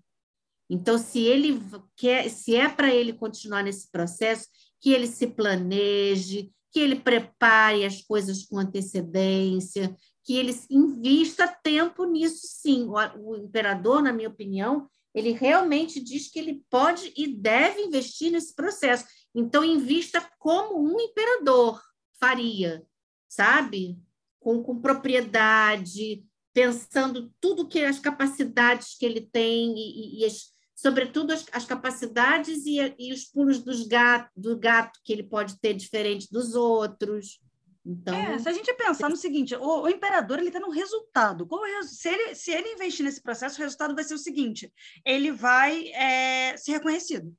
Então, 0.70 0.98
se 0.98 1.22
ele 1.22 1.62
quer, 1.96 2.30
se 2.30 2.56
é 2.56 2.68
para 2.68 2.94
ele 2.94 3.14
continuar 3.14 3.64
nesse 3.64 3.90
processo, 3.90 4.48
que 4.82 4.92
ele 4.92 5.08
se 5.08 5.28
planeje, 5.28 6.52
que 6.72 6.80
ele 6.80 6.96
prepare 6.96 7.86
as 7.86 8.02
coisas 8.02 8.44
com 8.44 8.60
antecedência, 8.60 9.96
que 10.24 10.36
ele 10.36 10.54
invista 10.70 11.48
tempo 11.48 12.04
nisso, 12.04 12.42
sim. 12.44 12.84
O, 12.84 13.32
o 13.32 13.36
imperador, 13.38 14.02
na 14.04 14.12
minha 14.12 14.30
opinião, 14.30 14.90
ele 15.16 15.32
realmente 15.32 16.00
diz 16.00 16.30
que 16.30 16.38
ele 16.38 16.62
pode 16.70 17.12
e 17.16 17.28
deve 17.28 17.82
investir 17.82 18.32
nesse 18.32 18.54
processo. 18.54 19.06
Então, 19.34 19.64
invista 19.64 20.22
como 20.38 20.80
um 20.80 21.00
imperador 21.00 21.82
faria, 22.20 22.86
sabe? 23.28 23.98
Com, 24.40 24.62
com 24.62 24.82
propriedade, 24.82 26.24
pensando 26.54 27.34
tudo 27.40 27.68
que 27.68 27.80
as 27.80 28.00
capacidades 28.00 28.98
que 28.98 29.06
ele 29.06 29.22
tem 29.22 29.74
e, 29.78 30.20
e 30.20 30.26
as, 30.26 30.52
sobretudo 30.78 31.34
as, 31.34 31.44
as 31.52 31.66
capacidades 31.66 32.68
e, 32.68 32.78
e, 33.00 33.12
os 33.12 33.26
pulos 33.26 33.64
dos 33.64 33.88
gato, 33.88 34.30
do 34.36 34.58
gato 34.58 35.00
que 35.04 35.12
ele 35.12 35.24
pode 35.24 35.60
ter 35.60 35.74
diferente 35.74 36.28
dos 36.32 36.54
outros. 36.54 37.42
Então, 37.84 38.14
é, 38.14 38.38
se 38.38 38.48
a 38.48 38.54
gente 38.54 38.72
pensar 38.76 39.10
no 39.10 39.16
seguinte, 39.16 39.56
o, 39.56 39.82
o 39.82 39.90
imperador 39.90 40.38
ele 40.38 40.50
está 40.50 40.60
no 40.60 40.70
resultado. 40.70 41.48
É, 41.66 41.82
se, 41.82 42.08
ele, 42.08 42.36
se 42.36 42.52
ele 42.52 42.74
investir 42.74 43.04
nesse 43.04 43.24
processo, 43.24 43.60
o 43.60 43.64
resultado 43.64 43.96
vai 43.96 44.04
ser 44.04 44.14
o 44.14 44.20
seguinte: 44.20 44.72
ele 45.04 45.32
vai 45.32 45.88
é, 45.88 46.56
ser 46.58 46.74
reconhecido. 46.74 47.36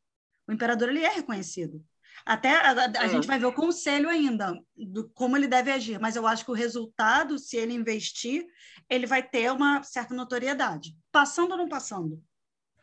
O 0.48 0.52
imperador 0.52 0.88
ele 0.88 1.04
é 1.04 1.08
reconhecido. 1.08 1.80
Até 2.26 2.56
a, 2.56 2.72
a, 2.72 3.02
a 3.02 3.04
é. 3.04 3.08
gente 3.08 3.26
vai 3.28 3.38
ver 3.38 3.46
o 3.46 3.52
conselho 3.52 4.08
ainda 4.08 4.52
do 4.76 5.08
como 5.10 5.36
ele 5.36 5.46
deve 5.46 5.70
agir, 5.70 6.00
mas 6.00 6.16
eu 6.16 6.26
acho 6.26 6.44
que 6.44 6.50
o 6.50 6.54
resultado, 6.54 7.38
se 7.38 7.56
ele 7.56 7.72
investir, 7.72 8.44
ele 8.90 9.06
vai 9.06 9.22
ter 9.22 9.52
uma 9.52 9.84
certa 9.84 10.12
notoriedade. 10.12 10.96
Passando 11.12 11.52
ou 11.52 11.58
não 11.58 11.68
passando? 11.68 12.20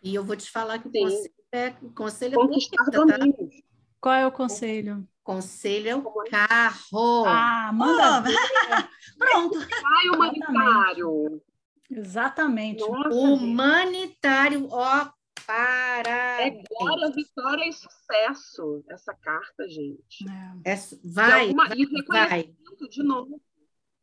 E 0.05 0.13
eu 0.13 0.23
vou 0.23 0.35
te 0.35 0.51
falar 0.51 0.77
que 0.77 0.87
o 0.87 0.91
conselho 0.91 1.33
é, 1.51 1.73
o 1.81 1.89
conselho 1.89 2.33
é 2.33 2.35
conquistar 2.35 2.85
bonita, 2.91 3.17
tá? 3.17 3.57
Qual 3.99 4.13
é 4.13 4.27
o 4.27 4.31
conselho? 4.31 5.09
Conselho 5.23 5.89
é 5.89 5.95
o 5.95 6.03
carro. 6.29 7.25
Ah, 7.25 7.71
manda 7.73 8.21
oh. 8.21 8.23
Pronto. 9.17 9.57
Vai 9.57 10.09
humanitário. 10.13 11.41
Exatamente. 11.89 12.87
Nossa, 12.87 13.09
humanitário, 13.17 14.67
ó, 14.69 15.09
para. 15.43 16.45
É 16.45 16.51
glória, 16.51 17.09
vitória 17.09 17.67
e 17.67 17.73
sucesso 17.73 18.85
essa 18.87 19.15
carta, 19.15 19.67
gente. 19.67 20.23
É. 20.63 20.73
É, 20.73 20.75
vai, 21.03 21.41
alguma, 21.45 21.67
vai, 21.67 21.77
e 21.77 21.85
reconhecimento 21.85 22.77
vai. 22.79 22.89
de 22.89 23.01
novo, 23.01 23.41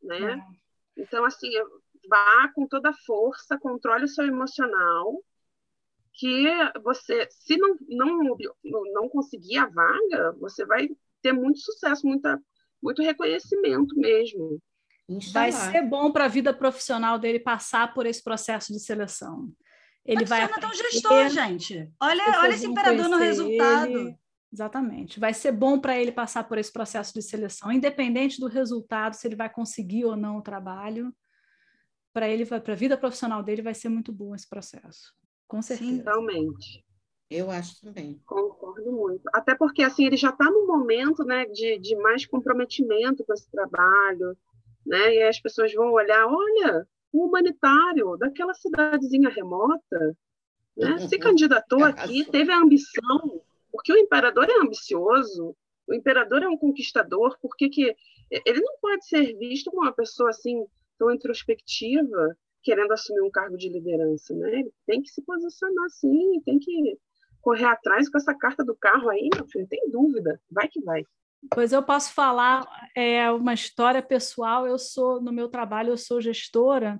né? 0.01 0.33
É. 0.97 1.01
Então, 1.01 1.23
assim, 1.23 1.49
vá 2.09 2.51
com 2.53 2.67
toda 2.67 2.89
a 2.89 2.97
força, 3.05 3.57
controle 3.57 4.03
o 4.03 4.09
seu 4.09 4.25
emocional, 4.25 5.23
que 6.13 6.45
você, 6.83 7.27
se 7.31 7.57
não, 7.57 7.75
não, 7.89 8.37
não 8.93 9.09
conseguir 9.09 9.57
a 9.57 9.67
vaga, 9.67 10.35
você 10.39 10.65
vai 10.65 10.87
ter 11.21 11.33
muito 11.33 11.59
sucesso, 11.59 12.05
muita, 12.05 12.39
muito 12.81 13.01
reconhecimento 13.01 13.95
mesmo. 13.95 14.61
Vai 15.33 15.51
ser 15.51 15.81
bom 15.81 16.11
para 16.11 16.25
a 16.25 16.29
vida 16.29 16.53
profissional 16.53 17.19
dele 17.19 17.39
passar 17.39 17.93
por 17.93 18.05
esse 18.05 18.23
processo 18.23 18.71
de 18.71 18.79
seleção. 18.79 19.51
Ele 20.05 20.25
vai 20.25 20.43
até 20.43 20.65
um 20.65 20.73
gestor, 20.73 21.29
gente. 21.29 21.89
Olha, 21.99 22.23
olha 22.39 22.53
esse 22.53 22.65
imperador 22.65 23.09
no 23.09 23.17
resultado. 23.17 23.87
Ele. 23.87 24.15
Exatamente. 24.51 25.19
Vai 25.19 25.33
ser 25.33 25.51
bom 25.51 25.79
para 25.79 25.97
ele 25.97 26.11
passar 26.11 26.43
por 26.43 26.57
esse 26.57 26.71
processo 26.71 27.13
de 27.13 27.21
seleção, 27.21 27.71
independente 27.71 28.39
do 28.39 28.47
resultado, 28.47 29.15
se 29.15 29.27
ele 29.27 29.35
vai 29.35 29.49
conseguir 29.49 30.05
ou 30.05 30.15
não 30.15 30.37
o 30.37 30.41
trabalho. 30.41 31.13
Para 32.13 32.29
ele, 32.29 32.45
para 32.45 32.61
a 32.73 32.75
vida 32.75 32.95
profissional 32.95 33.41
dele, 33.41 33.61
vai 33.61 33.73
ser 33.73 33.89
muito 33.89 34.11
bom 34.11 34.35
esse 34.35 34.47
processo. 34.47 35.13
Com 35.53 35.61
certeza. 35.61 35.91
Sim, 35.91 36.01
realmente. 36.01 36.83
Eu 37.29 37.51
acho 37.51 37.79
também. 37.79 38.19
Concordo 38.25 38.91
muito. 38.91 39.21
Até 39.31 39.53
porque 39.53 39.83
assim 39.83 40.07
ele 40.07 40.17
já 40.17 40.29
está 40.29 40.45
no 40.45 40.65
momento 40.65 41.23
né, 41.23 41.45
de, 41.45 41.77
de 41.77 41.95
mais 41.97 42.25
comprometimento 42.25 43.23
com 43.23 43.33
esse 43.35 43.51
trabalho, 43.51 44.35
né? 44.83 45.13
E 45.13 45.21
as 45.21 45.39
pessoas 45.39 45.71
vão 45.71 45.91
olhar, 45.91 46.25
olha, 46.25 46.87
o 47.11 47.27
humanitário 47.27 48.17
daquela 48.17 48.55
cidadezinha 48.55 49.29
remota, 49.29 50.17
né? 50.75 50.97
Se 51.07 51.19
candidatou 51.19 51.83
aqui, 51.83 52.25
teve 52.25 52.51
a 52.51 52.57
ambição, 52.57 53.39
porque 53.71 53.93
o 53.93 53.97
imperador 53.97 54.49
é 54.49 54.59
ambicioso, 54.59 55.55
o 55.87 55.93
imperador 55.93 56.41
é 56.41 56.47
um 56.47 56.57
conquistador, 56.57 57.37
porque 57.39 57.69
que 57.69 57.95
ele 58.31 58.59
não 58.59 58.79
pode 58.81 59.05
ser 59.05 59.37
visto 59.37 59.69
como 59.69 59.83
uma 59.83 59.93
pessoa 59.93 60.31
assim 60.31 60.65
tão 60.97 61.11
introspectiva, 61.11 62.35
querendo 62.63 62.91
assumir 62.91 63.21
um 63.21 63.31
cargo 63.31 63.57
de 63.57 63.69
liderança, 63.69 64.33
né? 64.35 64.59
Ele 64.59 64.73
tem 64.85 65.01
que 65.01 65.09
se 65.09 65.21
posicionar 65.23 65.85
assim, 65.85 66.41
tem 66.45 66.57
que 66.59 66.97
correr 67.41 67.65
atrás 67.65 68.09
com 68.09 68.17
essa 68.17 68.33
carta 68.33 68.63
do 68.63 68.75
carro 68.75 69.09
aí, 69.09 69.29
meu 69.33 69.45
filho, 69.47 69.67
tem 69.67 69.89
dúvida, 69.91 70.39
vai 70.49 70.67
que 70.67 70.81
vai. 70.81 71.03
Pois 71.51 71.73
eu 71.73 71.83
posso 71.83 72.13
falar 72.13 72.65
é 72.95 73.29
uma 73.31 73.53
história 73.53 74.01
pessoal. 74.01 74.65
Eu 74.65 74.79
sou 74.79 75.21
no 75.21 75.31
meu 75.31 75.49
trabalho, 75.49 75.89
eu 75.89 75.97
sou 75.97 76.21
gestora 76.21 76.99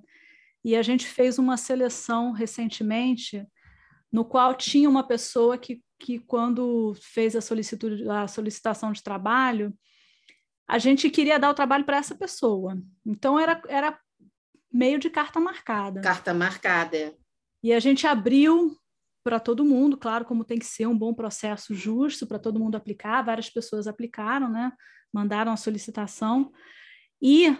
e 0.63 0.75
a 0.75 0.81
gente 0.81 1.07
fez 1.07 1.39
uma 1.39 1.57
seleção 1.57 2.31
recentemente 2.31 3.45
no 4.11 4.25
qual 4.25 4.53
tinha 4.53 4.89
uma 4.89 5.05
pessoa 5.07 5.57
que, 5.57 5.81
que 5.97 6.19
quando 6.19 6.93
fez 7.01 7.35
a, 7.35 7.39
a 8.21 8.27
solicitação 8.27 8.91
de 8.91 9.01
trabalho, 9.01 9.73
a 10.67 10.77
gente 10.77 11.09
queria 11.09 11.39
dar 11.39 11.49
o 11.49 11.53
trabalho 11.53 11.83
para 11.83 11.97
essa 11.97 12.15
pessoa. 12.15 12.77
Então 13.05 13.39
era, 13.39 13.61
era 13.67 13.99
meio 14.73 14.97
de 14.97 15.09
carta 15.09 15.39
marcada. 15.39 16.01
Carta 16.01 16.33
marcada. 16.33 17.15
E 17.63 17.71
a 17.71 17.79
gente 17.79 18.07
abriu 18.07 18.75
para 19.23 19.39
todo 19.39 19.63
mundo, 19.63 19.95
claro, 19.95 20.25
como 20.25 20.43
tem 20.43 20.59
que 20.59 20.65
ser 20.65 20.87
um 20.87 20.97
bom 20.97 21.13
processo 21.13 21.73
justo 21.73 22.27
para 22.27 22.39
todo 22.39 22.59
mundo 22.59 22.75
aplicar. 22.75 23.21
Várias 23.21 23.49
pessoas 23.49 23.87
aplicaram, 23.87 24.49
né? 24.49 24.71
Mandaram 25.13 25.51
a 25.51 25.57
solicitação 25.57 26.51
e 27.21 27.55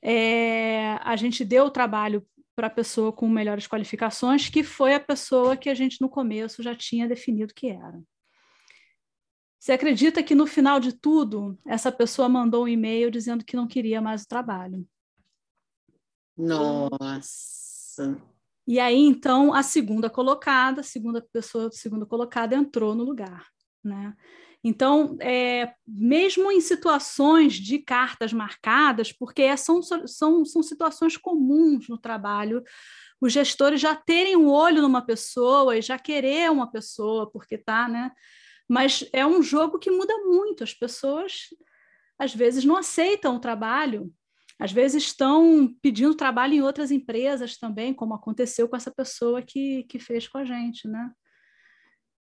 é, 0.00 0.98
a 1.02 1.16
gente 1.16 1.44
deu 1.44 1.64
o 1.64 1.70
trabalho 1.70 2.24
para 2.54 2.68
a 2.68 2.70
pessoa 2.70 3.12
com 3.12 3.28
melhores 3.28 3.66
qualificações, 3.66 4.48
que 4.48 4.62
foi 4.62 4.94
a 4.94 5.00
pessoa 5.00 5.56
que 5.56 5.68
a 5.68 5.74
gente 5.74 6.00
no 6.00 6.08
começo 6.08 6.62
já 6.62 6.74
tinha 6.74 7.08
definido 7.08 7.52
que 7.52 7.68
era. 7.68 8.00
Você 9.58 9.72
acredita 9.72 10.22
que 10.22 10.34
no 10.34 10.46
final 10.46 10.78
de 10.78 10.92
tudo, 10.92 11.58
essa 11.66 11.90
pessoa 11.90 12.28
mandou 12.28 12.64
um 12.64 12.68
e-mail 12.68 13.10
dizendo 13.10 13.44
que 13.44 13.56
não 13.56 13.66
queria 13.66 14.00
mais 14.00 14.22
o 14.22 14.28
trabalho? 14.28 14.86
Nossa. 16.36 18.20
E 18.66 18.80
aí, 18.80 18.98
então, 18.98 19.52
a 19.52 19.62
segunda 19.62 20.08
colocada, 20.08 20.80
a 20.80 20.84
segunda 20.84 21.20
pessoa, 21.32 21.70
segunda 21.70 22.06
colocada 22.06 22.54
entrou 22.54 22.94
no 22.94 23.04
lugar, 23.04 23.46
né? 23.82 24.14
Então, 24.66 25.18
é, 25.20 25.74
mesmo 25.86 26.50
em 26.50 26.60
situações 26.60 27.52
de 27.52 27.78
cartas 27.78 28.32
marcadas, 28.32 29.12
porque 29.12 29.54
são, 29.58 29.82
são, 29.82 30.44
são 30.46 30.62
situações 30.62 31.18
comuns 31.18 31.86
no 31.86 31.98
trabalho, 31.98 32.62
os 33.20 33.30
gestores 33.30 33.80
já 33.80 33.94
terem 33.94 34.36
um 34.36 34.48
olho 34.48 34.80
numa 34.80 35.04
pessoa 35.04 35.76
e 35.76 35.82
já 35.82 35.98
querer 35.98 36.50
uma 36.50 36.70
pessoa, 36.70 37.30
porque 37.30 37.58
tá, 37.58 37.86
né? 37.86 38.10
Mas 38.66 39.06
é 39.12 39.26
um 39.26 39.42
jogo 39.42 39.78
que 39.78 39.90
muda 39.90 40.16
muito. 40.24 40.64
As 40.64 40.72
pessoas, 40.72 41.48
às 42.18 42.34
vezes, 42.34 42.64
não 42.64 42.76
aceitam 42.76 43.36
o 43.36 43.40
trabalho, 43.40 44.10
às 44.58 44.72
vezes 44.72 45.04
estão 45.04 45.74
pedindo 45.82 46.14
trabalho 46.14 46.54
em 46.54 46.62
outras 46.62 46.90
empresas 46.90 47.56
também, 47.56 47.92
como 47.92 48.14
aconteceu 48.14 48.68
com 48.68 48.76
essa 48.76 48.90
pessoa 48.90 49.42
que, 49.42 49.84
que 49.84 49.98
fez 49.98 50.28
com 50.28 50.38
a 50.38 50.44
gente, 50.44 50.86
né? 50.86 51.10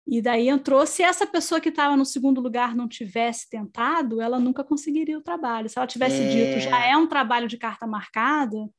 E 0.07 0.21
daí 0.21 0.49
entrou, 0.49 0.85
se 0.85 1.01
essa 1.01 1.25
pessoa 1.25 1.59
que 1.59 1.69
estava 1.69 1.97
no 1.97 2.05
segundo 2.05 2.39
lugar 2.39 2.75
não 2.75 2.87
tivesse 2.87 3.49
tentado, 3.49 4.21
ela 4.21 4.39
nunca 4.39 4.63
conseguiria 4.63 5.17
o 5.17 5.23
trabalho. 5.23 5.67
Se 5.67 5.79
ela 5.79 5.87
tivesse 5.87 6.21
é... 6.21 6.29
dito, 6.29 6.59
já 6.59 6.85
é 6.85 6.95
um 6.95 7.07
trabalho 7.07 7.47
de 7.47 7.57
carta 7.57 7.87
marcada, 7.87 8.69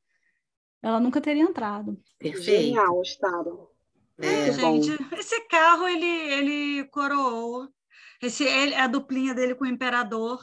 ela 0.82 1.00
nunca 1.00 1.20
teria 1.20 1.42
entrado. 1.42 2.00
Perfeito. 2.18 2.62
Genial, 2.62 3.02
Estado. 3.02 3.68
É, 4.18 4.52
gente, 4.52 4.90
esse 5.18 5.40
carro 5.48 5.86
ele, 5.88 6.06
ele 6.06 6.84
coroou. 6.88 7.68
Esse, 8.22 8.44
ele, 8.44 8.74
a 8.74 8.86
duplinha 8.86 9.34
dele 9.34 9.54
com 9.54 9.64
o 9.64 9.68
imperador. 9.68 10.40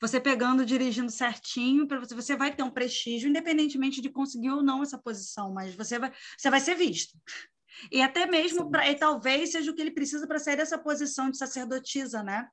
Você 0.00 0.18
pegando, 0.18 0.64
dirigindo 0.64 1.10
certinho, 1.10 1.86
para 1.86 2.00
você, 2.00 2.14
você 2.14 2.36
vai 2.36 2.54
ter 2.54 2.62
um 2.62 2.70
prestígio, 2.70 3.28
independentemente 3.28 4.00
de 4.00 4.08
conseguir 4.08 4.50
ou 4.50 4.62
não 4.62 4.82
essa 4.82 4.96
posição, 4.96 5.52
mas 5.52 5.74
você 5.74 5.98
vai, 5.98 6.12
você 6.38 6.48
vai 6.48 6.60
ser 6.60 6.74
visto. 6.74 7.18
E 7.92 8.00
até 8.00 8.26
mesmo, 8.26 8.70
pra, 8.70 8.88
e 8.90 8.94
talvez 8.94 9.52
seja 9.52 9.70
o 9.70 9.74
que 9.74 9.80
ele 9.80 9.90
precisa 9.90 10.26
para 10.26 10.38
sair 10.38 10.56
dessa 10.56 10.78
posição 10.78 11.30
de 11.30 11.36
sacerdotisa, 11.36 12.22
né? 12.22 12.48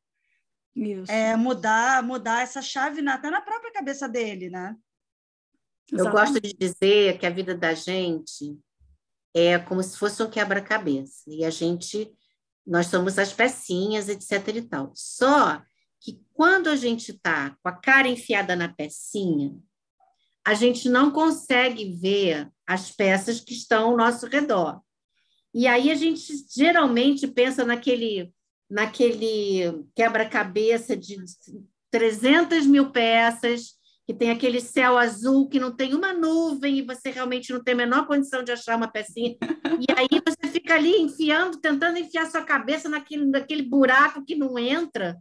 Isso. 0.76 1.12
É, 1.12 1.36
mudar, 1.36 2.04
mudar 2.04 2.44
essa 2.44 2.62
chave 2.62 3.02
na, 3.02 3.16
até 3.16 3.30
na 3.30 3.42
própria 3.42 3.72
cabeça 3.72 4.08
dele, 4.08 4.50
né? 4.50 4.76
Eu 5.92 6.12
gosto 6.12 6.40
de 6.40 6.54
dizer 6.54 7.18
que 7.18 7.26
a 7.26 7.30
vida 7.30 7.56
da 7.56 7.74
gente 7.74 8.60
é 9.34 9.58
como 9.58 9.82
se 9.82 9.98
fosse 9.98 10.22
um 10.22 10.30
quebra-cabeça. 10.30 11.24
E 11.28 11.46
a 11.46 11.50
gente, 11.50 12.12
nós 12.66 12.88
somos 12.88 13.18
as 13.18 13.32
pecinhas, 13.32 14.10
etc. 14.10 14.48
e 14.56 14.62
tal. 14.62 14.92
Só 14.94 15.62
quando 16.38 16.68
a 16.68 16.76
gente 16.76 17.14
está 17.14 17.58
com 17.64 17.68
a 17.68 17.72
cara 17.72 18.08
enfiada 18.08 18.56
na 18.56 18.72
pecinha, 18.72 19.58
a 20.46 20.54
gente 20.54 20.88
não 20.88 21.10
consegue 21.10 21.98
ver 22.00 22.48
as 22.64 22.92
peças 22.92 23.40
que 23.40 23.54
estão 23.54 23.90
ao 23.90 23.98
nosso 23.98 24.28
redor. 24.28 24.80
E 25.52 25.66
aí 25.66 25.90
a 25.90 25.96
gente 25.96 26.32
geralmente 26.56 27.26
pensa 27.26 27.66
naquele, 27.66 28.32
naquele 28.70 29.84
quebra-cabeça 29.96 30.96
de 30.96 31.18
300 31.90 32.68
mil 32.68 32.92
peças, 32.92 33.72
que 34.06 34.14
tem 34.14 34.30
aquele 34.30 34.62
céu 34.62 34.96
azul, 34.96 35.50
que 35.50 35.60
não 35.60 35.76
tem 35.76 35.96
uma 35.96 36.14
nuvem, 36.14 36.78
e 36.78 36.82
você 36.84 37.10
realmente 37.10 37.52
não 37.52 37.64
tem 37.64 37.74
a 37.74 37.78
menor 37.78 38.06
condição 38.06 38.44
de 38.44 38.52
achar 38.52 38.78
uma 38.78 38.88
pecinha. 38.88 39.36
E 39.42 39.92
aí 39.92 40.22
você 40.24 40.52
fica 40.52 40.76
ali 40.76 41.02
enfiando, 41.02 41.60
tentando 41.60 41.98
enfiar 41.98 42.28
sua 42.28 42.44
cabeça 42.44 42.88
naquele, 42.88 43.26
naquele 43.26 43.64
buraco 43.64 44.24
que 44.24 44.36
não 44.36 44.60
entra. 44.60 45.18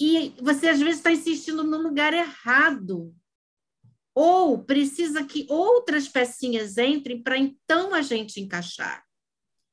E 0.00 0.34
você, 0.40 0.68
às 0.68 0.80
vezes, 0.80 0.96
está 0.96 1.12
insistindo 1.12 1.62
no 1.62 1.76
lugar 1.76 2.14
errado. 2.14 3.14
Ou 4.14 4.64
precisa 4.64 5.22
que 5.24 5.46
outras 5.48 6.08
pecinhas 6.08 6.78
entrem 6.78 7.22
para 7.22 7.36
então 7.36 7.94
a 7.94 8.00
gente 8.00 8.40
encaixar. 8.40 9.04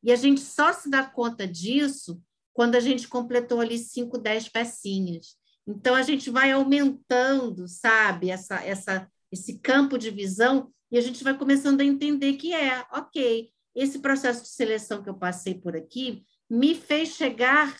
E 0.03 0.11
a 0.11 0.15
gente 0.15 0.41
só 0.41 0.73
se 0.73 0.89
dá 0.89 1.03
conta 1.03 1.47
disso 1.47 2.21
quando 2.53 2.75
a 2.75 2.79
gente 2.79 3.07
completou 3.07 3.61
ali 3.61 3.77
5, 3.77 4.17
10 4.17 4.49
pecinhas. 4.49 5.37
Então, 5.65 5.95
a 5.95 6.01
gente 6.01 6.29
vai 6.29 6.51
aumentando, 6.51 7.67
sabe, 7.67 8.29
essa, 8.29 8.63
essa, 8.63 9.09
esse 9.31 9.59
campo 9.59 9.97
de 9.97 10.09
visão 10.09 10.71
e 10.91 10.97
a 10.97 11.01
gente 11.01 11.23
vai 11.23 11.37
começando 11.37 11.81
a 11.81 11.85
entender 11.85 12.33
que 12.33 12.53
é, 12.53 12.85
ok, 12.91 13.49
esse 13.75 13.99
processo 13.99 14.43
de 14.43 14.49
seleção 14.49 15.03
que 15.03 15.09
eu 15.09 15.17
passei 15.17 15.55
por 15.55 15.75
aqui 15.75 16.25
me 16.49 16.73
fez 16.73 17.09
chegar 17.09 17.77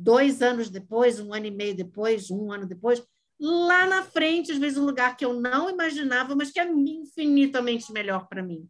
dois 0.00 0.40
anos 0.40 0.70
depois, 0.70 1.20
um 1.20 1.34
ano 1.34 1.46
e 1.46 1.50
meio 1.50 1.76
depois, 1.76 2.30
um 2.30 2.50
ano 2.50 2.66
depois, 2.66 3.04
lá 3.38 3.86
na 3.86 4.02
frente, 4.02 4.50
às 4.50 4.58
vezes 4.58 4.78
um 4.78 4.86
lugar 4.86 5.16
que 5.16 5.24
eu 5.24 5.34
não 5.34 5.68
imaginava, 5.68 6.34
mas 6.34 6.50
que 6.50 6.58
é 6.58 6.66
infinitamente 6.70 7.92
melhor 7.92 8.26
para 8.26 8.42
mim. 8.42 8.68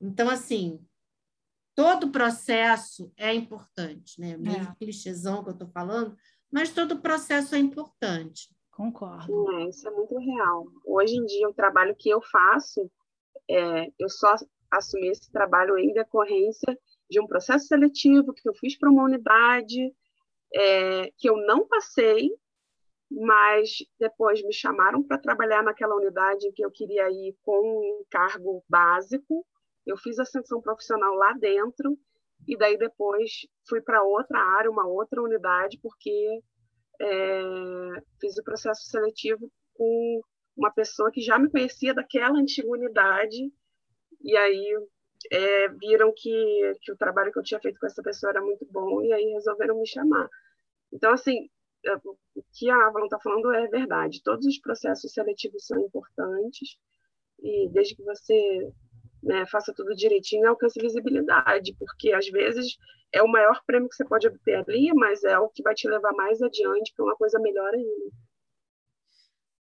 Então, 0.00 0.28
assim, 0.28 0.84
todo 1.74 2.08
o 2.08 2.10
processo 2.12 3.12
é 3.16 3.32
importante, 3.32 4.20
né? 4.20 4.36
Meio 4.36 4.62
é. 4.62 4.74
clichêzão 4.76 5.42
que 5.42 5.50
eu 5.50 5.54
estou 5.54 5.68
falando, 5.68 6.16
mas 6.50 6.72
todo 6.72 6.92
o 6.92 7.00
processo 7.00 7.54
é 7.54 7.58
importante. 7.58 8.48
Concordo. 8.70 9.52
É, 9.52 9.68
isso 9.68 9.86
é 9.86 9.90
muito 9.90 10.18
real. 10.18 10.66
Hoje 10.84 11.16
em 11.16 11.24
dia, 11.24 11.48
o 11.48 11.54
trabalho 11.54 11.94
que 11.96 12.08
eu 12.08 12.20
faço, 12.20 12.90
é, 13.48 13.86
eu 13.98 14.08
só 14.08 14.34
assumi 14.70 15.08
esse 15.08 15.30
trabalho 15.30 15.78
em 15.78 15.92
decorrência 15.92 16.76
de 17.08 17.20
um 17.20 17.26
processo 17.26 17.66
seletivo 17.66 18.32
que 18.32 18.48
eu 18.48 18.54
fiz 18.54 18.76
para 18.76 18.90
uma 18.90 19.04
unidade, 19.04 19.94
é, 20.54 21.10
que 21.16 21.28
eu 21.28 21.36
não 21.36 21.66
passei, 21.66 22.30
mas 23.10 23.78
depois 23.98 24.42
me 24.42 24.52
chamaram 24.52 25.02
para 25.02 25.18
trabalhar 25.18 25.62
naquela 25.62 25.94
unidade 25.94 26.46
em 26.46 26.52
que 26.52 26.64
eu 26.64 26.70
queria 26.70 27.10
ir 27.10 27.36
com 27.42 27.60
um 27.60 28.04
cargo 28.10 28.64
básico, 28.68 29.46
eu 29.86 29.96
fiz 29.96 30.18
ascensão 30.18 30.60
profissional 30.60 31.14
lá 31.14 31.32
dentro 31.34 31.98
e 32.46 32.56
daí 32.56 32.76
depois 32.78 33.46
fui 33.68 33.80
para 33.80 34.02
outra 34.02 34.38
área, 34.38 34.70
uma 34.70 34.86
outra 34.86 35.22
unidade, 35.22 35.78
porque 35.82 36.40
é, 37.00 37.42
fiz 38.20 38.36
o 38.38 38.44
processo 38.44 38.82
seletivo 38.84 39.50
com 39.74 40.20
uma 40.56 40.70
pessoa 40.70 41.10
que 41.10 41.20
já 41.20 41.38
me 41.38 41.50
conhecia 41.50 41.94
daquela 41.94 42.38
antiga 42.38 42.68
unidade. 42.68 43.52
E 44.20 44.36
aí 44.36 44.78
é, 45.30 45.68
viram 45.68 46.12
que, 46.14 46.72
que 46.80 46.92
o 46.92 46.96
trabalho 46.96 47.32
que 47.32 47.38
eu 47.38 47.42
tinha 47.42 47.60
feito 47.60 47.78
com 47.78 47.86
essa 47.86 48.02
pessoa 48.02 48.30
era 48.30 48.40
muito 48.40 48.66
bom 48.70 49.02
e 49.02 49.12
aí 49.12 49.24
resolveram 49.32 49.78
me 49.78 49.86
chamar. 49.86 50.28
Então, 50.92 51.12
assim, 51.12 51.48
é, 51.84 51.94
o 51.96 52.44
que 52.52 52.70
a 52.70 52.86
Avalon 52.86 53.06
está 53.06 53.18
falando 53.20 53.52
é 53.52 53.66
verdade. 53.68 54.22
Todos 54.22 54.46
os 54.46 54.58
processos 54.58 55.12
seletivos 55.12 55.66
são 55.66 55.80
importantes 55.80 56.76
e 57.40 57.68
desde 57.70 57.96
que 57.96 58.02
você 58.02 58.72
né, 59.22 59.46
faça 59.46 59.72
tudo 59.74 59.94
direitinho, 59.94 60.48
alcance 60.48 60.80
visibilidade, 60.80 61.74
porque 61.78 62.12
às 62.12 62.28
vezes 62.28 62.76
é 63.12 63.22
o 63.22 63.28
maior 63.28 63.62
prêmio 63.66 63.88
que 63.88 63.94
você 63.94 64.04
pode 64.04 64.26
obter 64.26 64.56
ali, 64.56 64.92
mas 64.94 65.22
é 65.24 65.38
o 65.38 65.48
que 65.48 65.62
vai 65.62 65.74
te 65.74 65.88
levar 65.88 66.12
mais 66.12 66.40
adiante 66.42 66.92
para 66.94 67.04
uma 67.04 67.16
coisa 67.16 67.38
melhor 67.38 67.72
ainda. 67.72 68.10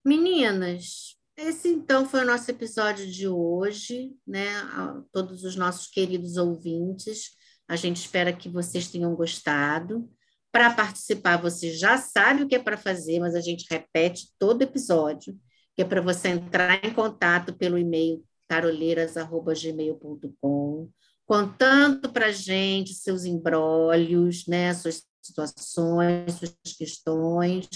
Meninas, 0.05 1.16
esse 1.37 1.69
então 1.69 2.09
foi 2.09 2.21
o 2.21 2.25
nosso 2.25 2.49
episódio 2.49 3.05
de 3.05 3.27
hoje, 3.27 4.11
né? 4.25 4.57
A 4.57 4.99
todos 5.11 5.43
os 5.43 5.55
nossos 5.55 5.85
queridos 5.87 6.35
ouvintes, 6.35 7.29
a 7.67 7.75
gente 7.75 7.97
espera 7.97 8.33
que 8.33 8.49
vocês 8.49 8.89
tenham 8.89 9.15
gostado. 9.15 10.09
Para 10.51 10.73
participar, 10.73 11.37
você 11.37 11.71
já 11.71 11.95
sabe 11.97 12.41
o 12.43 12.47
que 12.47 12.55
é 12.55 12.59
para 12.59 12.77
fazer, 12.77 13.19
mas 13.19 13.35
a 13.35 13.41
gente 13.41 13.67
repete 13.69 14.29
todo 14.39 14.63
episódio, 14.63 15.37
que 15.75 15.83
é 15.83 15.85
para 15.85 16.01
você 16.01 16.29
entrar 16.29 16.83
em 16.83 16.91
contato 16.91 17.53
pelo 17.53 17.77
e-mail 17.77 18.25
caroleiras.gmail.com, 18.47 20.89
contando 21.25 22.11
para 22.11 22.27
a 22.27 22.31
gente 22.31 22.93
seus 22.93 23.25
embrólios, 23.25 24.47
né, 24.47 24.73
suas 24.73 25.03
situações, 25.21 26.35
suas 26.35 26.55
questões, 26.77 27.67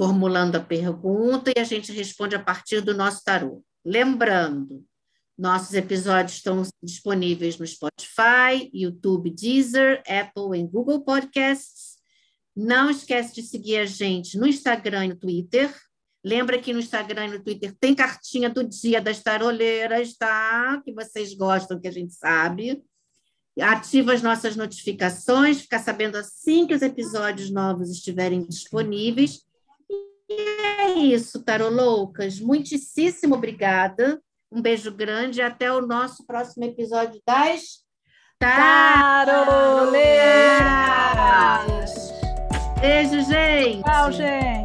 formulando 0.00 0.56
a 0.56 0.60
pergunta 0.60 1.52
e 1.54 1.60
a 1.60 1.64
gente 1.64 1.92
responde 1.92 2.34
a 2.34 2.42
partir 2.42 2.80
do 2.80 2.94
nosso 2.94 3.22
tarô. 3.22 3.62
Lembrando, 3.84 4.82
nossos 5.36 5.74
episódios 5.74 6.38
estão 6.38 6.62
disponíveis 6.82 7.58
no 7.58 7.66
Spotify, 7.66 8.70
YouTube, 8.72 9.28
Deezer, 9.28 10.02
Apple 10.08 10.58
e 10.58 10.66
Google 10.66 11.04
Podcasts. 11.04 11.98
Não 12.56 12.88
esquece 12.88 13.34
de 13.34 13.42
seguir 13.42 13.76
a 13.76 13.84
gente 13.84 14.38
no 14.38 14.46
Instagram 14.46 15.04
e 15.04 15.08
no 15.08 15.16
Twitter, 15.16 15.70
Lembra 16.24 16.58
que 16.58 16.72
no 16.72 16.80
Instagram 16.80 17.26
e 17.26 17.30
no 17.32 17.42
Twitter 17.42 17.74
tem 17.78 17.94
cartinha 17.94 18.50
do 18.50 18.62
dia 18.62 19.00
das 19.00 19.22
taroleiras, 19.22 20.16
tá? 20.16 20.80
Que 20.82 20.92
vocês 20.92 21.32
gostam, 21.34 21.80
que 21.80 21.88
a 21.88 21.90
gente 21.90 22.12
sabe. 22.14 22.82
Ativa 23.58 24.12
as 24.12 24.22
nossas 24.22 24.54
notificações, 24.54 25.62
ficar 25.62 25.78
sabendo 25.78 26.16
assim 26.16 26.66
que 26.66 26.74
os 26.74 26.82
episódios 26.82 27.50
novos 27.50 27.90
estiverem 27.90 28.46
disponíveis. 28.46 29.40
E 30.30 30.40
é 30.78 30.90
isso, 30.98 31.42
Taroloucas. 31.42 32.38
Muitíssimo 32.38 33.34
obrigada. 33.34 34.22
Um 34.52 34.62
beijo 34.62 34.92
grande 34.92 35.40
e 35.40 35.42
até 35.42 35.72
o 35.72 35.80
nosso 35.80 36.24
próximo 36.24 36.64
episódio 36.64 37.20
das 37.26 37.80
Taroleiras! 38.38 40.00
Beijo, 42.80 43.22
gente. 43.22 43.82
Tchau, 43.82 44.10
gente. 44.12 44.59